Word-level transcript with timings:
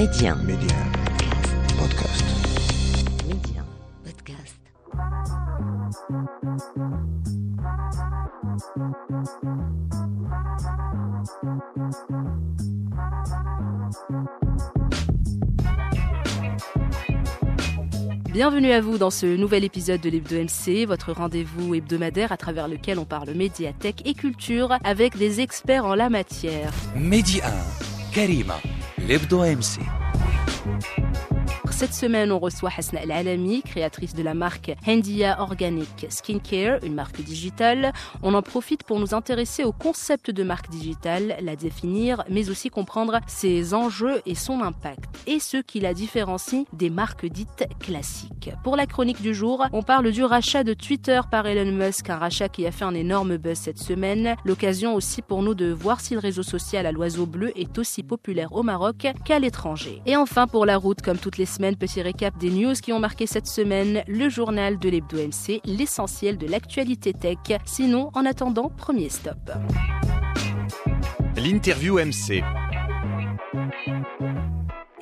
Média, 0.00 0.34
média, 0.34 0.76
Podcast. 1.78 2.24
Média, 3.28 3.62
Podcast. 4.02 4.58
Bienvenue 18.32 18.72
à 18.72 18.80
vous 18.80 18.96
dans 18.96 19.10
ce 19.10 19.26
nouvel 19.36 19.64
épisode 19.64 20.00
de 20.00 20.08
l'Hebdo 20.08 20.36
MC, 20.36 20.86
votre 20.86 21.12
rendez-vous 21.12 21.74
hebdomadaire 21.74 22.32
à 22.32 22.38
travers 22.38 22.68
lequel 22.68 22.98
on 22.98 23.04
parle 23.04 23.32
médiathèque 23.32 24.00
et 24.06 24.14
culture 24.14 24.78
avec 24.82 25.18
des 25.18 25.42
experts 25.42 25.84
en 25.84 25.94
la 25.94 26.08
matière. 26.08 26.72
Média 26.96 27.44
Karima. 28.14 28.56
libdoemc. 29.06 29.78
Cette 31.80 31.94
semaine, 31.94 32.30
on 32.30 32.38
reçoit 32.38 32.68
Hasna 32.76 33.00
El 33.04 33.10
Alami, 33.10 33.62
créatrice 33.62 34.14
de 34.14 34.22
la 34.22 34.34
marque 34.34 34.70
Handia 34.86 35.40
Organic 35.40 36.08
Skincare, 36.10 36.84
une 36.84 36.92
marque 36.92 37.22
digitale. 37.22 37.94
On 38.22 38.34
en 38.34 38.42
profite 38.42 38.82
pour 38.84 39.00
nous 39.00 39.14
intéresser 39.14 39.64
au 39.64 39.72
concept 39.72 40.30
de 40.30 40.42
marque 40.42 40.68
digitale, 40.68 41.36
la 41.40 41.56
définir, 41.56 42.22
mais 42.28 42.50
aussi 42.50 42.68
comprendre 42.68 43.20
ses 43.26 43.72
enjeux 43.72 44.20
et 44.26 44.34
son 44.34 44.60
impact, 44.60 45.06
et 45.26 45.40
ce 45.40 45.56
qui 45.56 45.80
la 45.80 45.94
différencie 45.94 46.66
des 46.74 46.90
marques 46.90 47.24
dites 47.24 47.64
classiques. 47.78 48.50
Pour 48.62 48.76
la 48.76 48.84
chronique 48.84 49.22
du 49.22 49.32
jour, 49.32 49.64
on 49.72 49.82
parle 49.82 50.10
du 50.10 50.22
rachat 50.22 50.64
de 50.64 50.74
Twitter 50.74 51.22
par 51.30 51.46
Elon 51.46 51.72
Musk, 51.72 52.10
un 52.10 52.18
rachat 52.18 52.50
qui 52.50 52.66
a 52.66 52.72
fait 52.72 52.84
un 52.84 52.94
énorme 52.94 53.38
buzz 53.38 53.56
cette 53.56 53.78
semaine. 53.78 54.36
L'occasion 54.44 54.94
aussi 54.94 55.22
pour 55.22 55.42
nous 55.42 55.54
de 55.54 55.72
voir 55.72 56.02
si 56.02 56.12
le 56.12 56.20
réseau 56.20 56.42
social 56.42 56.84
à 56.84 56.92
l'oiseau 56.92 57.24
bleu 57.24 57.58
est 57.58 57.78
aussi 57.78 58.02
populaire 58.02 58.52
au 58.52 58.62
Maroc 58.62 59.06
qu'à 59.24 59.38
l'étranger. 59.38 60.02
Et 60.04 60.16
enfin, 60.16 60.46
pour 60.46 60.66
la 60.66 60.76
route, 60.76 61.00
comme 61.00 61.16
toutes 61.16 61.38
les 61.38 61.46
semaines, 61.46 61.69
petit 61.76 62.02
récap 62.02 62.36
des 62.38 62.50
news 62.50 62.74
qui 62.74 62.92
ont 62.92 62.98
marqué 62.98 63.26
cette 63.26 63.46
semaine, 63.46 64.02
le 64.06 64.28
journal 64.28 64.78
de 64.78 64.88
l'Hebdo 64.88 65.16
MC, 65.16 65.60
l'essentiel 65.64 66.38
de 66.38 66.46
l'actualité 66.46 67.12
tech. 67.12 67.38
Sinon, 67.64 68.10
en 68.14 68.26
attendant, 68.26 68.68
premier 68.68 69.08
stop. 69.08 69.50
L'interview 71.36 71.98
MC. 71.98 72.42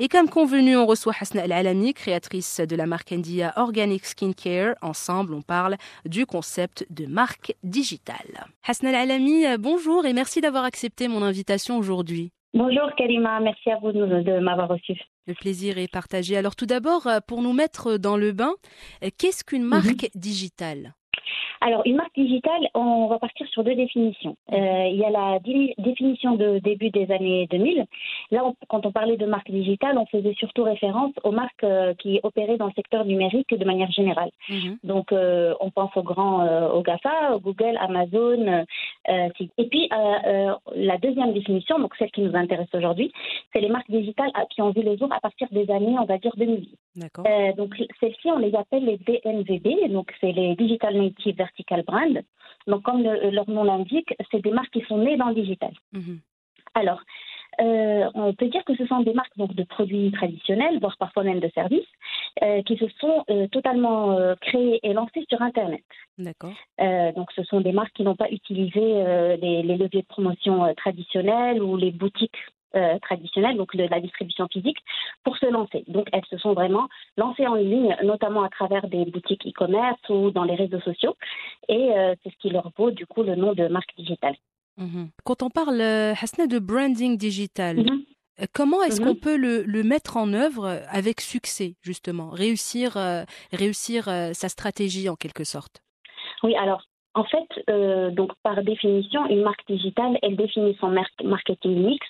Et 0.01 0.07
comme 0.07 0.29
convenu, 0.29 0.77
on 0.77 0.87
reçoit 0.87 1.13
Hasna 1.21 1.45
El 1.45 1.51
Alami, 1.51 1.93
créatrice 1.93 2.61
de 2.61 2.77
la 2.77 2.87
marque 2.87 3.11
India 3.11 3.53
Organic 3.57 4.05
Skincare. 4.05 4.77
Ensemble, 4.81 5.35
on 5.35 5.43
parle 5.43 5.77
du 6.05 6.25
concept 6.25 6.87
de 6.89 7.07
marque 7.07 7.55
digitale. 7.65 8.47
Hasna 8.65 8.91
El 8.91 8.95
Alami, 8.95 9.45
euh, 9.45 9.57
bonjour 9.59 10.07
et 10.07 10.13
merci 10.13 10.41
d'avoir 10.41 10.63
accepté 10.63 11.09
mon 11.09 11.23
invitation 11.23 11.77
aujourd'hui. 11.77 12.31
Bonjour 12.55 12.95
Kalima, 12.97 13.41
merci 13.41 13.71
à 13.71 13.79
vous 13.79 13.91
de, 13.91 14.23
de 14.23 14.39
m'avoir 14.39 14.69
reçu. 14.69 14.95
Le 15.29 15.35
plaisir 15.35 15.77
est 15.77 15.89
partagé. 15.89 16.39
Alors 16.39 16.57
tout 16.57 16.65
d'abord, 16.65 17.07
euh, 17.07 17.19
pour 17.21 17.43
nous 17.43 17.53
mettre 17.53 17.99
dans 17.99 18.17
le 18.17 18.33
bain, 18.33 18.55
euh, 19.05 19.11
qu'est-ce 19.19 19.45
qu'une 19.45 19.63
marque 19.63 20.11
digitale? 20.15 20.95
Alors, 21.61 21.83
une 21.87 21.97
marque 21.97 22.15
digitale, 22.15 22.69
on 22.75 23.07
va 23.09 23.19
partir 23.19 23.47
sur 23.49 23.65
deux 23.65 23.75
définitions. 23.75 24.37
Euh, 24.53 24.87
il 24.91 24.97
y 24.97 25.05
a 25.05 25.11
la 25.11 25.39
définition 25.41 26.35
de 26.37 26.59
début 26.59 26.91
des 26.91 27.11
années 27.11 27.47
2000. 27.51 27.85
Là, 28.31 28.45
on- 28.45 28.55
quand 28.69 28.87
on 28.87 28.93
parlait 28.93 29.17
de 29.17 29.27
marque 29.27 29.51
digitale, 29.51 29.99
on 29.99 30.07
faisait 30.07 30.35
surtout 30.35 30.63
référence 30.63 31.13
aux 31.25 31.33
marques 31.33 31.65
euh, 31.65 31.95
qui 31.95 32.21
opéraient 32.23 32.57
dans 32.59 32.67
le 32.67 32.73
secteur 32.73 33.05
numérique 33.05 33.53
de 33.57 33.65
manière 33.65 33.91
générale. 33.91 34.31
Mhm. 34.49 34.79
Donc, 34.85 35.13
euh, 35.13 35.55
on 35.61 35.71
pense 35.71 35.97
aux 35.97 36.03
grands, 36.03 36.47
aux 36.73 36.83
GAFA, 36.83 37.39
Google, 37.43 37.77
Amazon. 37.81 38.65
et 39.09 39.65
puis, 39.71 39.89
la 39.91 40.99
deuxième 40.99 41.33
définition, 41.33 41.79
donc 41.79 41.95
celle 41.99 42.11
qui 42.11 42.21
nous 42.21 42.35
intéresse 42.37 42.69
aujourd'hui, 42.75 43.13
c'est 43.53 43.61
les 43.61 43.69
marques 43.69 43.91
digitales 43.91 44.31
qui 44.51 44.63
ont 44.63 44.71
vu 44.71 44.83
le 44.83 44.97
jour 44.97 45.09
à 45.13 45.21
partir 45.21 45.49
des 45.51 45.71
années, 45.71 45.97
on 45.99 46.05
va 46.05 46.19
dire, 46.19 46.33
2010. 46.37 46.69
D'accord. 46.97 47.25
Euh, 47.29 47.53
donc 47.55 47.75
celles-ci, 48.01 48.29
on 48.31 48.39
les 48.39 48.55
appelle 48.55 48.85
les 48.85 48.99
DNVB, 48.99 49.89
donc 49.93 50.13
c'est 50.21 50.33
les 50.33 50.55
Digital 50.57 50.97
Native 50.97 51.41
Vertical 51.49 51.83
Brand. 51.91 52.17
Donc 52.67 52.83
comme 52.83 53.03
le- 53.03 53.31
leur 53.31 53.49
nom 53.49 53.65
l'indique, 53.65 54.15
c'est 54.31 54.43
des 54.43 54.51
marques 54.59 54.73
qui 54.77 54.85
sont 54.89 54.99
nées 54.99 55.17
dans 55.17 55.29
le 55.33 55.35
digital. 55.43 55.73
Mhm. 55.93 56.21
Alors, 56.75 57.01
euh, 57.61 58.09
on 58.15 58.35
peut 58.35 58.49
dire 58.55 58.65
que 58.65 58.77
ce 58.77 58.87
sont 58.87 59.01
des 59.01 59.15
marques 59.15 59.37
donc 59.37 59.53
de 59.55 59.65
produits 59.65 60.13
traditionnels, 60.13 60.79
voire 60.79 60.97
parfois 60.99 61.25
même 61.25 61.41
de 61.41 61.51
services, 61.61 61.93
euh, 62.45 62.63
qui 62.63 62.77
se 62.77 62.87
sont 63.01 63.25
euh, 63.31 63.49
totalement 63.49 64.17
créées 64.47 64.79
et 64.87 64.93
lancées 64.93 65.25
sur 65.31 65.41
Internet. 65.43 65.83
D'accord. 66.19 66.53
Donc, 67.17 67.29
ce 67.39 67.43
sont 67.45 67.61
des 67.61 67.73
marques 67.73 67.95
qui 67.97 68.05
n'ont 68.05 68.21
pas 68.25 68.31
utilisé 68.31 68.81
les, 69.43 69.63
les 69.69 69.77
leviers 69.83 70.03
de 70.03 70.07
promotion 70.17 70.73
traditionnels 70.83 71.63
ou 71.63 71.77
les 71.77 71.91
boutiques 71.91 72.41
euh, 72.77 72.99
traditionnelles, 73.01 73.57
donc 73.57 73.75
le- 73.75 73.87
la 73.87 74.01
distribution 74.01 74.47
physique, 74.49 74.79
pour 75.25 75.37
se 75.39 75.47
lancer. 75.47 75.85
Donc, 75.89 76.09
elles 76.13 76.25
se 76.31 76.39
sont 76.39 76.53
vraiment 76.53 76.89
lancées 77.17 77.47
en 77.47 77.55
ligne, 77.55 77.97
notamment 78.03 78.43
à 78.43 78.49
travers 78.49 78.87
des 78.89 79.05
boutiques 79.07 79.47
e-commerce 79.47 80.01
ou 80.09 80.31
dans 80.31 80.45
les 80.45 80.55
réseaux 80.55 80.81
sociaux. 80.81 81.17
Et 81.69 81.93
euh, 81.97 82.15
c'est 82.23 82.31
ce 82.31 82.37
qui 82.39 82.51
leur 82.51 82.71
vaut, 82.77 82.91
du 82.91 83.07
coup, 83.07 83.23
le 83.23 83.37
nom 83.37 83.53
de 83.55 83.69
marque 83.69 83.95
digitale. 83.97 84.37
Mhm. 84.77 85.11
Quand 85.25 85.43
on 85.43 85.51
parle, 85.51 85.81
euh, 85.81 86.13
Hasna, 86.21 86.47
de 86.47 86.59
branding 86.59 87.17
digital, 87.17 87.79
Mhm. 87.79 88.05
euh, 88.41 88.47
comment 88.53 88.83
est-ce 88.85 89.01
Mhm. 89.01 89.07
qu'on 89.07 89.15
peut 89.17 89.37
le, 89.37 89.63
le 89.63 89.83
mettre 89.83 90.17
en 90.17 90.33
œuvre 90.33 90.83
avec 90.91 91.21
succès, 91.21 91.75
justement? 91.83 92.31
Réussir, 92.31 92.97
euh, 92.97 93.25
réussir 93.53 94.05
sa 94.33 94.49
stratégie 94.49 95.09
en 95.09 95.17
quelque 95.17 95.45
sorte? 95.45 95.81
Oui, 96.45 96.55
alors, 96.55 96.83
en 97.15 97.25
fait, 97.25 97.49
euh, 97.71 98.11
donc 98.11 98.33
par 98.43 98.63
définition, 98.63 99.27
une 99.27 99.43
marque 99.43 99.67
digitale, 99.67 100.19
elle 100.23 100.37
définit 100.37 100.77
son 100.81 100.89
mar- 100.89 101.07
marketing 101.25 101.75
mix 101.75 102.07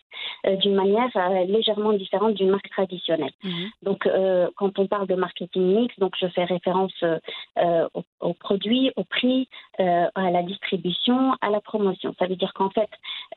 euh, 0.47 0.56
d'une 0.56 0.75
manière 0.75 1.10
euh, 1.16 1.44
légèrement 1.44 1.92
différente 1.92 2.34
d'une 2.34 2.50
marque 2.50 2.69
traditionnelle. 2.69 3.32
Mhm. 3.42 3.69
Donc, 3.82 4.06
euh, 4.06 4.48
quand 4.56 4.78
on 4.78 4.87
parle 4.87 5.06
de 5.06 5.14
marketing 5.14 5.62
mix, 5.62 5.98
donc 5.98 6.14
je 6.20 6.26
fais 6.28 6.44
référence 6.44 6.92
euh, 7.03 7.88
aux, 7.94 8.04
aux 8.20 8.34
produits, 8.34 8.92
au 8.97 9.04
prix, 9.04 9.48
euh, 9.81 10.06
à 10.14 10.31
la 10.31 10.42
distribution, 10.42 11.32
à 11.41 11.50
la 11.50 11.60
promotion. 11.60 12.14
Ça 12.19 12.26
veut 12.26 12.37
dire 12.37 12.53
qu'en 12.54 12.70
fait, 12.70 12.91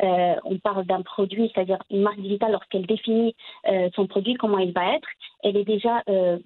euh, 0.04 0.36
on 0.44 0.58
parle 0.58 0.86
d'un 0.86 1.04
produit, 1.04 1.52
c'est-à-dire 1.54 1.80
une 1.90 2.02
marque 2.02 2.20
digitale, 2.20 2.52
lorsqu'elle 2.52 2.86
définit 2.86 3.36
euh, 3.68 3.90
son 3.96 4.08
produit, 4.08 4.34
comment 4.34 4.58
il 4.58 4.74
va 4.74 4.96
être, 4.96 5.08
elle 5.44 5.58
est 5.58 5.64
déjà 5.64 6.02
euh, 6.10 6.38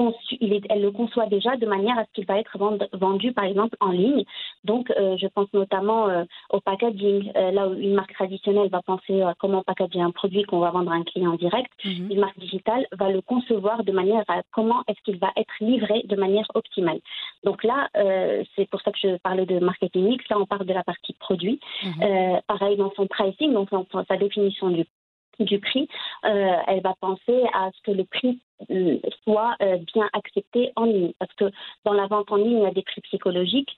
conçu, 0.00 0.34
il 0.40 0.50
est, 0.56 0.64
elle 0.72 0.82
le 0.88 0.92
conçoit 1.00 1.26
déjà 1.36 1.52
de 1.56 1.66
manière 1.66 1.98
à 1.98 2.04
ce 2.06 2.12
qu'il 2.14 2.26
va 2.32 2.38
être 2.42 2.56
vend- 2.62 2.88
vendu, 2.92 3.28
par 3.38 3.44
exemple, 3.50 3.76
en 3.80 3.90
ligne. 4.02 4.24
Donc, 4.70 4.84
euh, 4.90 5.16
je 5.22 5.26
pense 5.34 5.50
notamment 5.52 6.02
euh, 6.08 6.24
au 6.54 6.60
packaging, 6.60 7.30
euh, 7.36 7.50
là 7.56 7.62
où 7.68 7.74
une 7.74 7.94
marque 8.00 8.14
traditionnelle 8.20 8.70
va 8.70 8.82
penser 8.92 9.16
à 9.22 9.32
comment 9.42 9.62
packager 9.70 10.00
un 10.00 10.10
produit 10.20 10.44
qu'on 10.48 10.60
va 10.66 10.70
vendre 10.70 10.90
à 10.92 10.94
un 10.94 11.04
client 11.10 11.32
en 11.32 11.36
direct 11.46 11.70
Mhm. 11.84 12.06
une 12.12 12.20
marque 12.24 12.38
digitale 12.46 12.84
va 13.00 13.08
le 13.16 13.20
concevoir 13.32 13.76
de 13.84 13.92
manière 14.00 14.24
à 14.28 14.36
comment 14.56 14.80
est-ce 14.88 15.00
qu'il 15.04 15.18
va 15.18 15.30
être 15.36 15.54
livré 15.60 15.98
de 16.12 16.16
manière 16.24 16.48
optimale. 16.60 17.00
Donc 17.46 17.58
là, 17.70 17.78
c'est 18.54 18.68
pour 18.70 18.80
ça 18.82 18.90
que 18.92 18.98
je 19.06 19.12
parlais 19.28 19.46
de 19.52 19.58
marketing 19.70 20.04
mix. 20.10 20.22
Là, 20.30 20.36
on 20.38 20.46
parle 20.46 20.66
de 20.66 20.72
la 20.80 20.84
partie 20.92 21.14
produit. 21.26 21.56
Mhm. 21.84 22.40
Pareil 22.52 22.76
dans 22.82 22.92
son 22.98 23.06
pricing, 23.06 23.52
donc 23.52 23.68
dans 23.70 23.86
sa 24.10 24.16
définition 24.16 24.68
du 24.78 24.84
du 25.44 25.58
prix, 25.58 25.88
euh, 26.24 26.56
elle 26.66 26.82
va 26.82 26.94
penser 27.00 27.44
à 27.52 27.70
ce 27.72 27.82
que 27.82 27.90
le 27.90 28.04
prix 28.04 28.38
euh, 28.70 28.98
soit 29.24 29.56
euh, 29.62 29.78
bien 29.94 30.08
accepté 30.12 30.72
en 30.76 30.84
ligne. 30.84 31.12
Parce 31.18 31.32
que 31.34 31.50
dans 31.84 31.92
la 31.92 32.06
vente 32.06 32.30
en 32.30 32.36
ligne, 32.36 32.58
il 32.58 32.62
y 32.62 32.66
a 32.66 32.72
des 32.72 32.82
prix 32.82 33.00
psychologiques. 33.02 33.76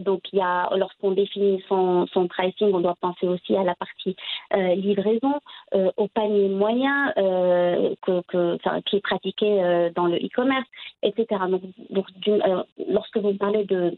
Donc, 0.00 0.22
il 0.32 0.38
y 0.38 0.42
a, 0.42 0.68
lorsqu'on 0.76 1.12
définit 1.12 1.62
son, 1.68 2.06
son 2.08 2.26
pricing, 2.26 2.72
on 2.72 2.80
doit 2.80 2.96
penser 3.00 3.28
aussi 3.28 3.56
à 3.56 3.62
la 3.62 3.74
partie 3.74 4.16
livraison, 4.54 5.40
au 5.72 6.08
panier 6.08 6.48
moyen 6.48 7.12
que, 7.14 8.80
qui 8.80 8.96
est 8.96 9.00
pratiqué 9.00 9.90
dans 9.94 10.06
le 10.06 10.16
e-commerce, 10.16 10.66
etc. 11.02 11.26
Donc, 11.90 12.06
lorsque 12.88 13.18
vous 13.18 13.34
parlez 13.34 13.64
de 13.64 13.96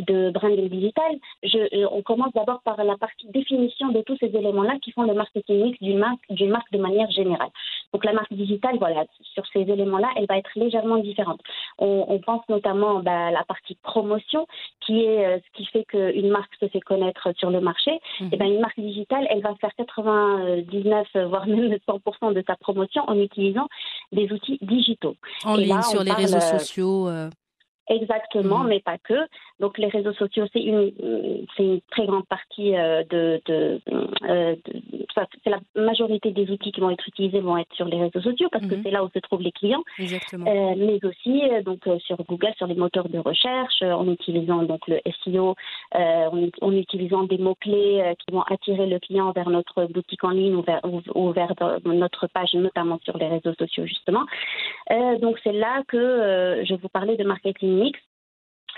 de 0.00 0.30
branding 0.30 0.68
digital, 0.68 1.12
je, 1.42 1.86
on 1.90 2.02
commence 2.02 2.32
d'abord 2.34 2.60
par 2.62 2.82
la 2.82 2.96
partie 2.96 3.26
définition 3.28 3.88
de 3.88 4.02
tous 4.02 4.16
ces 4.18 4.26
éléments-là 4.26 4.74
qui 4.82 4.92
font 4.92 5.02
le 5.02 5.14
marketing 5.14 5.62
mix 5.62 5.78
d'une 5.82 5.98
marque, 5.98 6.20
d'une 6.30 6.50
marque 6.50 6.70
de 6.72 6.78
manière 6.78 7.10
générale. 7.10 7.48
Donc 7.92 8.04
la 8.04 8.12
marque 8.12 8.32
digitale, 8.32 8.76
voilà, 8.78 9.04
sur 9.34 9.44
ces 9.52 9.60
éléments-là, 9.60 10.08
elle 10.16 10.26
va 10.26 10.38
être 10.38 10.50
légèrement 10.56 10.98
différente. 10.98 11.40
On, 11.78 12.04
on 12.08 12.18
pense 12.18 12.42
notamment 12.48 13.00
bah, 13.00 13.28
à 13.28 13.30
la 13.30 13.44
partie 13.44 13.76
promotion, 13.82 14.46
qui 14.84 15.04
est 15.04 15.26
euh, 15.26 15.38
ce 15.38 15.56
qui 15.56 15.66
fait 15.66 15.84
qu'une 15.84 16.28
marque 16.30 16.54
se 16.60 16.68
fait 16.68 16.80
connaître 16.80 17.28
sur 17.38 17.50
le 17.50 17.60
marché. 17.60 17.92
Mhm. 18.20 18.30
Et 18.32 18.36
ben, 18.36 18.46
une 18.52 18.60
marque 18.60 18.78
digitale, 18.78 19.26
elle 19.30 19.42
va 19.42 19.54
faire 19.56 19.74
99, 19.76 21.06
voire 21.28 21.46
même 21.46 21.72
100% 21.88 22.32
de 22.34 22.42
sa 22.46 22.56
promotion 22.56 23.02
en 23.08 23.18
utilisant 23.18 23.68
des 24.12 24.30
outils 24.32 24.58
digitaux. 24.62 25.16
En 25.44 25.56
Et 25.56 25.62
ligne, 25.64 25.74
là, 25.76 25.82
sur 25.82 26.02
les 26.02 26.12
réseaux 26.12 26.36
euh, 26.36 26.58
sociaux. 26.58 27.08
euh, 27.08 27.28
Exactement, 27.88 28.58
Mhm. 28.60 28.68
mais 28.68 28.80
pas 28.80 28.98
que. 28.98 29.14
Donc 29.60 29.78
les 29.78 29.88
réseaux 29.88 30.12
sociaux, 30.14 30.44
c'est 30.52 30.62
une, 30.62 30.92
c'est 31.56 31.64
une 31.64 31.80
très 31.90 32.06
grande 32.06 32.26
partie 32.26 32.76
euh, 32.76 33.02
de, 33.10 33.40
de, 33.46 33.80
euh, 34.28 34.56
de- 34.64 34.82
c'est 35.42 35.50
la 35.50 35.60
majorité 35.74 36.30
des 36.32 36.50
outils 36.50 36.72
qui 36.72 36.80
vont 36.80 36.90
être 36.90 37.06
utilisés 37.08 37.40
vont 37.40 37.56
être 37.56 37.72
sur 37.74 37.86
les 37.86 37.98
réseaux 37.98 38.20
sociaux 38.20 38.48
parce 38.52 38.66
que 38.66 38.74
Mhm. 38.74 38.82
c'est 38.82 38.90
là 38.90 39.02
où 39.04 39.08
se 39.14 39.18
trouvent 39.20 39.40
les 39.40 39.52
clients, 39.52 39.82
Exactement. 39.98 40.46
Euh, 40.46 40.74
mais 40.76 40.98
aussi 41.04 41.42
donc 41.64 41.88
sur 42.00 42.16
Google, 42.24 42.52
sur 42.56 42.66
les 42.66 42.74
moteurs 42.74 43.08
de 43.08 43.18
recherche, 43.18 43.80
en 43.82 44.06
utilisant 44.12 44.62
donc 44.64 44.86
le 44.88 45.00
SEO, 45.24 45.54
euh, 45.94 45.98
en, 45.98 46.48
en 46.60 46.72
utilisant 46.72 47.22
des 47.22 47.38
mots 47.38 47.54
clés 47.54 48.14
qui 48.18 48.34
vont 48.34 48.42
attirer 48.42 48.86
le 48.86 48.98
client 48.98 49.32
vers 49.32 49.48
notre 49.48 49.84
boutique 49.86 50.24
en 50.24 50.30
ligne 50.30 50.54
ou 50.56 50.62
vers, 50.62 50.80
ou, 50.84 51.00
ou 51.14 51.30
vers 51.32 51.52
notre 51.84 52.26
page, 52.26 52.52
notamment 52.54 52.98
sur 53.04 53.16
les 53.16 53.28
réseaux 53.28 53.54
sociaux 53.54 53.86
justement. 53.86 54.24
Euh, 54.90 55.18
donc 55.18 55.38
c'est 55.44 55.52
là 55.52 55.82
que 55.88 56.62
je 56.68 56.74
vous 56.74 56.88
parlais 56.88 57.16
de 57.16 57.24
marketing 57.24 57.75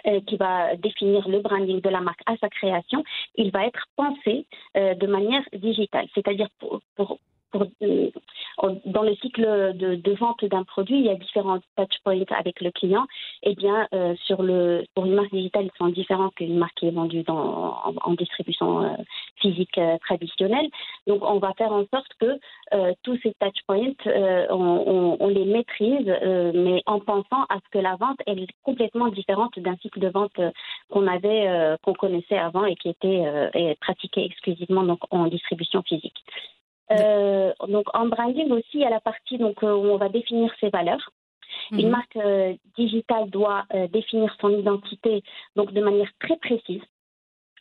euh, 0.07 0.21
qui 0.27 0.37
va 0.37 0.77
définir 0.77 1.29
le 1.29 1.41
branding 1.41 1.81
de 1.81 1.89
la 1.89 2.01
marque 2.01 2.23
à 2.27 2.37
sa 2.37 2.49
création, 2.49 3.03
il 3.35 3.51
va 3.51 3.67
être 3.67 3.87
pensé 3.97 4.47
euh, 4.77 4.95
de 4.95 5.07
manière 5.07 5.43
digitale. 5.53 6.07
C'est-à-dire 6.15 6.49
pour, 6.59 7.19
euh, 7.55 8.11
dans 8.87 9.03
le 9.03 9.15
cycle 9.17 9.43
de, 9.75 10.13
vente 10.19 10.45
d'un 10.45 10.65
produit, 10.65 10.99
il 10.99 11.07
y 11.07 11.11
a 11.11 11.15
différents 11.15 11.59
touch 11.77 11.99
points 12.05 12.25
avec 12.37 12.61
le 12.61 12.71
client. 12.71 13.07
Et 13.43 13.55
bien, 13.55 13.87
euh, 13.95 14.15
sur 14.25 14.43
le, 14.43 14.85
pour 14.95 15.07
une 15.07 15.15
marque 15.15 15.33
digitale, 15.33 15.67
ils 15.67 15.79
sont 15.79 15.89
différents 15.89 16.31
qu'une 16.31 16.59
marque 16.59 16.75
qui 16.75 16.89
est 16.89 16.93
vendue 16.93 17.25
en, 17.29 18.15
distribution 18.19 18.83
euh, 18.83 18.89
physique 19.37 19.79
traditionnelle. 20.05 20.69
Donc, 21.07 21.23
on 21.23 21.39
va 21.39 21.53
faire 21.55 21.73
en 21.73 21.85
sorte 21.93 22.09
que 22.21 22.39
tous 23.03 23.17
ces 23.23 23.33
touch 23.41 23.63
points, 23.67 23.93
euh, 24.07 24.47
on, 24.51 25.17
on, 25.21 25.29
les 25.29 25.45
maîtrise, 25.45 26.07
mais 26.55 26.83
en 26.87 27.01
pensant 27.01 27.45
à 27.49 27.59
ce 27.65 27.71
que 27.71 27.79
la 27.79 27.97
vente 27.97 28.19
est 28.27 28.47
complètement 28.65 29.09
différente 29.09 29.59
d'un 29.59 29.77
cycle 29.77 30.01
de 30.01 30.09
vente 30.09 30.41
qu'on 30.91 31.07
avait, 31.07 31.77
qu'on 31.83 31.95
connaissait 31.95 32.39
avant 32.39 32.65
et 32.65 32.75
qui 32.77 32.89
était 32.89 33.77
pratiqué 33.81 34.25
exclusivement 34.25 34.83
donc 34.83 35.01
en 35.11 35.27
distribution 35.27 35.83
physique. 35.83 36.25
Euh, 36.91 37.53
donc 37.69 37.87
en 37.95 38.07
branding 38.07 38.51
aussi, 38.51 38.75
il 38.75 38.81
y 38.81 38.85
a 38.85 38.91
la 38.91 39.01
partie 39.01 39.39
donc, 39.39 39.63
euh, 39.63 39.75
où 39.75 39.87
on 39.87 39.97
va 39.97 40.09
définir 40.09 40.53
ses 40.61 40.71
valeurs. 40.71 41.11
Mmh. 41.71 41.79
Une 41.79 41.91
marque 41.91 42.17
euh, 42.17 42.55
digitale 42.77 43.31
doit 43.31 43.65
euh, 43.75 43.89
définir 43.89 44.35
son 44.41 44.51
identité 44.51 45.23
donc 45.57 45.73
de 45.73 45.83
manière 45.83 46.11
très 46.21 46.37
précise, 46.37 46.83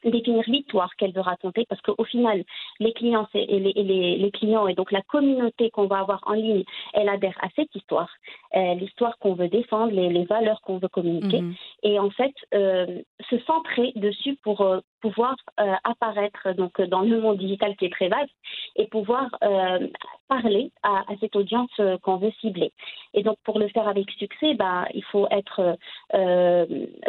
définir 0.04 0.44
l'histoire 0.48 0.96
qu'elle 0.96 1.14
veut 1.14 1.22
raconter, 1.22 1.66
parce 1.68 1.82
qu'au 1.82 2.04
final, 2.04 2.44
les 2.80 2.94
clients 2.94 3.28
et 3.34 3.60
les, 3.60 3.74
et 3.76 3.84
les, 3.84 4.18
les, 4.18 4.32
clients 4.32 4.68
et 4.68 4.74
donc 4.74 4.92
la 4.92 5.02
communauté 5.02 5.70
qu'on 5.70 5.88
va 5.88 6.00
avoir 6.00 6.22
en 6.26 6.34
ligne, 6.34 6.64
elle 6.94 7.10
adhère 7.10 7.38
à 7.42 7.48
cette 7.56 7.74
histoire, 7.76 8.10
euh, 8.56 8.74
l'histoire 8.76 9.18
qu'on 9.20 9.34
veut 9.34 9.50
défendre, 9.50 9.92
les, 9.92 10.10
les 10.10 10.26
valeurs 10.26 10.62
qu'on 10.62 10.78
veut 10.78 10.88
communiquer, 10.88 11.42
mmh. 11.42 11.54
et 11.84 12.00
en 12.00 12.10
fait 12.10 12.34
euh, 12.54 13.02
se 13.30 13.38
centrer 13.40 13.94
dessus 13.96 14.38
pour 14.44 14.62
euh, 14.62 14.80
pouvoir 15.02 15.36
euh, 15.60 15.74
apparaître 15.84 16.54
donc 16.54 16.82
dans 16.82 17.02
le 17.02 17.20
monde 17.20 17.38
digital 17.38 17.76
qui 17.76 17.86
est 17.86 17.92
très 17.92 18.10
vaste 18.10 18.32
et 18.76 18.88
pouvoir 18.88 19.28
euh, 19.44 19.88
parler 20.27 20.71
à, 20.83 21.00
à, 21.12 21.15
cette 21.19 21.35
audience 21.35 21.71
euh, 21.79 21.97
qu'on 21.97 22.18
veut 22.18 22.31
cibler. 22.41 22.71
Et 23.13 23.24
donc 23.24 23.38
pour 23.44 23.59
le 23.59 23.68
faire 23.69 23.88
avec 23.88 24.09
succès, 24.12 24.53
bah, 24.53 24.85
il 24.94 25.03
faut 25.03 25.27
être 25.31 25.77
euh, 26.13 26.65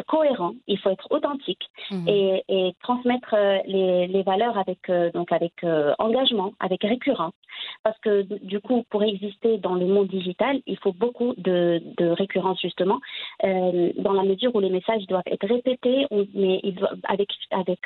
cohérent, 0.06 0.54
il 0.66 0.78
faut 0.78 0.90
être 0.90 1.06
authentique 1.10 1.70
mmh. 1.90 2.08
et, 2.08 2.44
et, 2.48 2.74
transmettre 2.82 3.34
euh, 3.34 3.58
les, 3.66 4.06
les, 4.06 4.22
valeurs 4.22 4.58
avec 4.58 4.88
euh, 4.88 5.10
donc 5.12 5.32
avec 5.32 5.52
engagement, 5.98 6.52
avec 6.60 6.82
récurrence. 6.82 7.34
Parce 7.82 7.98
que 8.00 8.22
du 8.22 8.60
coup, 8.60 8.84
pour 8.90 9.02
exister 9.02 9.58
dans 9.58 9.74
le 9.74 9.86
monde 9.86 10.08
digital, 10.08 10.60
il 10.66 10.78
faut 10.78 10.92
beaucoup 10.92 11.34
de, 11.36 11.82
de 11.96 12.08
récurrence 12.08 12.60
justement, 12.60 13.00
dans 13.42 14.12
la 14.12 14.22
mesure 14.22 14.54
où 14.54 14.60
les 14.60 14.70
messages 14.70 15.06
doivent 15.06 15.22
être 15.26 15.46
répétés, 15.46 16.06
mais 16.34 16.60
ils 16.62 16.74
doivent, 16.74 16.98
avec 17.08 17.30
avec 17.50 17.80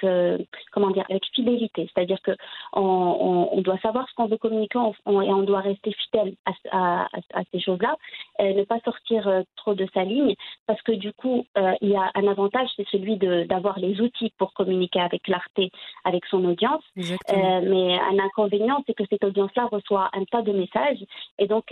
comment 0.72 0.90
dire, 0.90 1.04
avec 1.08 1.24
fidélité. 1.34 1.88
C'est-à-dire 1.94 2.20
que 2.22 2.32
on, 2.74 3.60
doit 3.62 3.78
savoir 3.78 4.06
ce 4.08 4.14
qu'on 4.14 4.26
veut 4.26 4.36
communiquer 4.36 4.78
on, 5.06 5.21
et 5.22 5.32
on 5.32 5.42
doit 5.42 5.60
rester 5.60 5.92
fidèle 5.92 6.34
à, 6.46 6.52
à, 6.70 7.08
à 7.34 7.42
ces 7.52 7.60
choses-là, 7.60 7.96
euh, 8.40 8.52
ne 8.54 8.64
pas 8.64 8.80
sortir 8.80 9.28
euh, 9.28 9.42
trop 9.56 9.74
de 9.74 9.86
sa 9.94 10.04
ligne, 10.04 10.34
parce 10.66 10.80
que 10.82 10.92
du 10.92 11.12
coup, 11.12 11.46
euh, 11.56 11.72
il 11.80 11.90
y 11.90 11.96
a 11.96 12.10
un 12.14 12.26
avantage, 12.26 12.68
c'est 12.76 12.86
celui 12.88 13.16
d'avoir 13.16 13.78
les 13.78 14.00
outils 14.00 14.32
pour 14.38 14.52
communiquer 14.54 15.00
avec 15.00 15.22
clarté 15.22 15.70
avec 16.04 16.24
son 16.26 16.44
audience. 16.44 16.82
Mais 16.96 17.98
un 17.98 18.18
inconvénient, 18.18 18.82
c'est 18.86 18.94
que 18.94 19.04
cette 19.08 19.24
audience-là 19.24 19.68
reçoit 19.70 20.10
un 20.12 20.24
tas 20.24 20.42
de 20.42 20.52
messages, 20.52 21.02
et 21.38 21.46
donc 21.46 21.64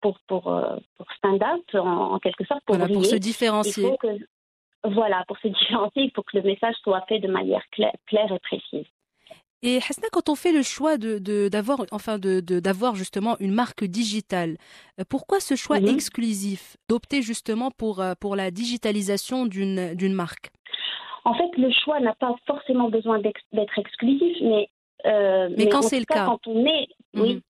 pour 0.00 0.18
pour 0.26 0.42
pour 0.96 1.06
stand 1.18 1.42
out 1.42 1.74
en, 1.74 2.14
en, 2.14 2.18
quelque 2.18 2.44
sorte, 2.44 2.62
pour, 2.64 2.76
voilà, 2.76 2.86
briller, 2.86 3.00
pour 3.00 3.10
se 3.10 3.16
différencier. 3.16 3.84
Il 3.84 3.90
faut 3.90 3.96
que, 3.96 4.88
voilà, 4.88 5.24
pour 5.26 5.38
se 5.38 5.48
différencier, 5.60 6.04
il 6.04 6.10
faut 6.14 6.22
que 6.22 6.36
le 6.36 6.42
message 6.42 6.74
soit 6.82 7.04
fait 7.08 7.18
de 7.18 7.28
manière 7.28 7.62
claire, 7.70 7.92
claire 8.06 8.32
et 8.32 8.38
précise. 8.38 8.86
Et 9.62 9.78
Hasna, 9.78 10.08
quand 10.12 10.28
on 10.28 10.34
fait 10.34 10.52
le 10.52 10.62
choix 10.62 10.96
de 10.98 11.48
d'avoir 11.48 11.84
enfin 11.90 12.18
de 12.18 12.40
d'avoir 12.40 12.94
justement 12.94 13.36
une 13.40 13.52
marque 13.52 13.84
digitale, 13.84 14.56
pourquoi 15.08 15.40
ce 15.40 15.56
choix 15.56 15.80
Mhm. 15.80 15.86
mmh. 15.86 15.94
exclusif 15.94 16.76
d'opter 16.88 17.22
justement 17.22 17.70
pour 17.70 18.04
pour 18.20 18.36
la 18.36 18.50
digitalisation 18.50 19.46
d'une 19.46 19.94
d'une 19.94 20.12
marque? 20.12 20.50
En 21.24 21.34
fait, 21.34 21.50
le 21.58 21.70
choix 21.72 21.98
n'a 22.00 22.14
pas 22.14 22.34
forcément 22.46 22.88
besoin 22.88 23.18
d'être 23.18 23.40
ex 23.52 23.78
exclusif, 23.78 24.36
mais 24.42 24.68
euh, 25.06 25.48
mais, 25.50 25.64
mais 25.64 25.68
quand 25.68 25.82
c'est 25.82 25.98
le 25.98 26.04
cas, 26.04 26.14
cas, 26.14 26.26
quand 26.26 26.46
on 26.46 26.64
est 26.66 26.86
mmh. 27.14 27.20
oui, 27.20 27.42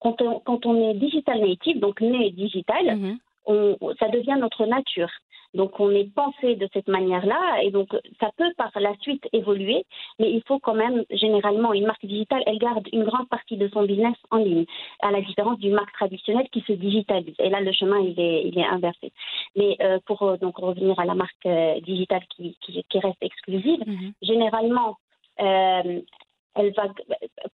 quand 0.00 0.20
on, 0.22 0.40
quand 0.40 0.66
on 0.66 0.90
est 0.90 0.94
digital 0.94 1.40
native, 1.40 1.80
donc 1.80 2.00
né 2.00 2.30
digital, 2.30 2.96
mmh. 2.96 3.18
on, 3.46 3.76
ça 3.98 4.08
devient 4.08 4.36
notre 4.38 4.66
nature. 4.66 5.10
Donc 5.54 5.78
on 5.80 5.90
est 5.90 6.12
pensé 6.14 6.56
de 6.56 6.68
cette 6.72 6.88
manière-là 6.88 7.62
et 7.62 7.70
donc 7.70 7.88
ça 8.20 8.30
peut 8.36 8.52
par 8.56 8.70
la 8.80 8.94
suite 9.00 9.26
évoluer, 9.32 9.84
mais 10.18 10.30
il 10.30 10.42
faut 10.46 10.58
quand 10.58 10.74
même 10.74 11.04
généralement 11.10 11.72
une 11.72 11.86
marque 11.86 12.04
digitale, 12.04 12.42
elle 12.46 12.58
garde 12.58 12.88
une 12.92 13.04
grande 13.04 13.28
partie 13.28 13.56
de 13.56 13.68
son 13.68 13.84
business 13.84 14.16
en 14.30 14.38
ligne, 14.38 14.64
à 15.00 15.10
la 15.10 15.20
différence 15.20 15.58
d'une 15.58 15.74
marque 15.74 15.92
traditionnelle 15.92 16.48
qui 16.50 16.62
se 16.62 16.72
digitalise. 16.72 17.34
Et 17.38 17.50
là 17.50 17.60
le 17.60 17.72
chemin 17.72 17.98
il 18.00 18.18
est, 18.18 18.48
il 18.48 18.58
est 18.58 18.64
inversé. 18.64 19.12
Mais 19.56 19.76
euh, 19.82 19.98
pour 20.06 20.22
euh, 20.22 20.36
donc 20.36 20.56
revenir 20.56 20.98
à 20.98 21.04
la 21.04 21.14
marque 21.14 21.46
euh, 21.46 21.80
digitale 21.80 22.22
qui, 22.34 22.56
qui, 22.60 22.84
qui, 22.88 22.98
reste 22.98 23.22
exclusive, 23.22 23.80
mmh. 23.86 24.12
généralement 24.22 24.96
euh, 25.40 26.00
elle 26.54 26.72
va, 26.74 26.84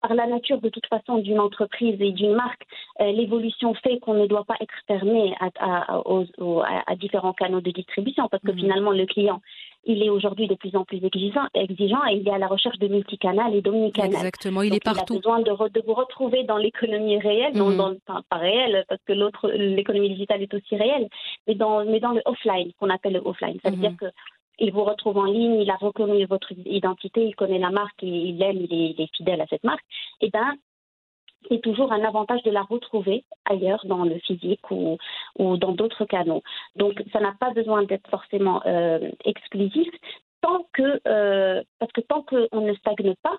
par 0.01 0.15
la 0.15 0.27
nature 0.27 0.61
de 0.61 0.69
toute 0.69 0.87
façon 0.87 1.19
d'une 1.19 1.41
entreprise 1.41 1.97
et 2.01 2.13
d'une 2.13 2.35
marque, 2.35 2.63
euh, 3.01 3.13
l'évolution 3.13 3.75
fait 3.75 3.99
qu'on 3.99 4.15
ne 4.15 4.27
doit 4.27 4.45
pas 4.45 4.57
être 4.61 4.75
fermé 4.87 5.35
à, 5.41 5.51
à, 5.59 6.03
aux, 6.07 6.25
à, 6.63 6.97
différents 6.97 7.33
canaux 7.33 7.61
de 7.61 7.71
distribution 7.71 8.29
parce 8.29 8.43
que 8.43 8.53
mmh. 8.53 8.59
finalement 8.59 8.91
le 8.93 9.07
client, 9.07 9.41
il 9.85 10.03
est 10.03 10.11
aujourd'hui 10.11 10.49
de 10.49 10.55
plus 10.55 10.75
en 10.75 10.85
plus 10.85 11.05
exigeant, 11.05 11.47
exigeant 11.55 12.05
et 12.11 12.17
il 12.17 12.27
est 12.27 12.33
à 12.33 12.39
la 12.39 12.49
recherche 12.49 12.79
de 12.79 12.89
multicanal 12.89 13.55
et 13.55 13.61
d'omnicanal. 13.61 14.13
Exactement, 14.13 14.63
il 14.63 14.71
Donc, 14.71 14.79
est 14.79 14.85
partout. 14.85 15.15
Il 15.15 15.17
a 15.17 15.21
besoin 15.21 15.41
de, 15.41 15.51
re, 15.51 15.71
de 15.71 15.83
vous 15.87 15.95
retrouver 15.95 16.45
dans 16.45 16.57
l'économie 16.57 17.19
réelle, 17.19 17.55
mmh. 17.55 17.59
dans, 17.59 17.71
dans, 17.71 17.95
enfin, 18.07 18.23
pas 18.29 18.39
réelle 18.39 18.85
parce 18.89 19.03
que 19.07 19.13
l'autre, 19.13 19.49
l'économie 19.51 20.11
digitale 20.11 20.43
est 20.43 20.55
aussi 20.55 20.77
réelle, 20.77 21.09
mais 21.47 21.55
dans, 21.55 21.85
mais 21.85 22.01
dans 22.01 22.13
le 22.13 22.23
offline, 22.25 22.73
qu'on 22.81 22.91
appelle 22.91 23.15
le 23.15 23.23
offline. 23.25 23.59
Ça 23.63 23.71
veut 23.71 23.77
mmh. 23.77 23.81
dire 23.81 23.97
que 24.01 24.07
il 24.59 24.73
vous 24.73 24.85
retrouve 24.85 25.19
en 25.19 25.25
ligne, 25.25 25.61
il 25.61 25.71
a 25.71 25.77
reconnu 25.77 26.25
votre 26.27 26.53
identité, 26.53 27.25
il 27.25 27.37
connaît 27.37 27.59
la 27.59 27.71
marque, 27.71 28.03
il 28.03 28.39
l'aime, 28.39 28.67
il, 28.71 29.01
est 29.01 29.17
fidèle 29.17 29.41
à 29.41 29.47
cette 29.47 29.65
marque, 29.65 29.85
et 30.21 30.31
ben 30.31 30.55
c'est 31.49 31.61
toujours 31.61 31.93
un 31.93 32.03
avantage 32.03 32.43
de 32.43 32.51
la 32.51 32.63
retrouver 32.63 33.25
ailleurs 33.45 33.85
dans 33.87 34.05
le 34.05 34.19
physique 34.19 34.69
ou, 34.71 34.99
ou 35.39 35.57
dans 35.57 35.73
d'autres 35.73 36.05
canaux. 36.05 36.43
Donc 36.75 37.03
ça 37.13 37.21
n'a 37.21 37.35
pas 37.39 37.51
besoin 37.51 37.85
d'être 37.85 38.09
forcément 38.11 38.63
euh, 38.67 39.11
exclusif 39.25 39.89
tant 40.41 40.67
que 40.73 41.01
euh, 41.07 41.63
parce 41.79 41.93
que 41.93 42.01
tant 42.01 42.23
qu'on 42.23 42.61
ne 42.61 42.75
stagne 42.75 43.15
pas, 43.23 43.37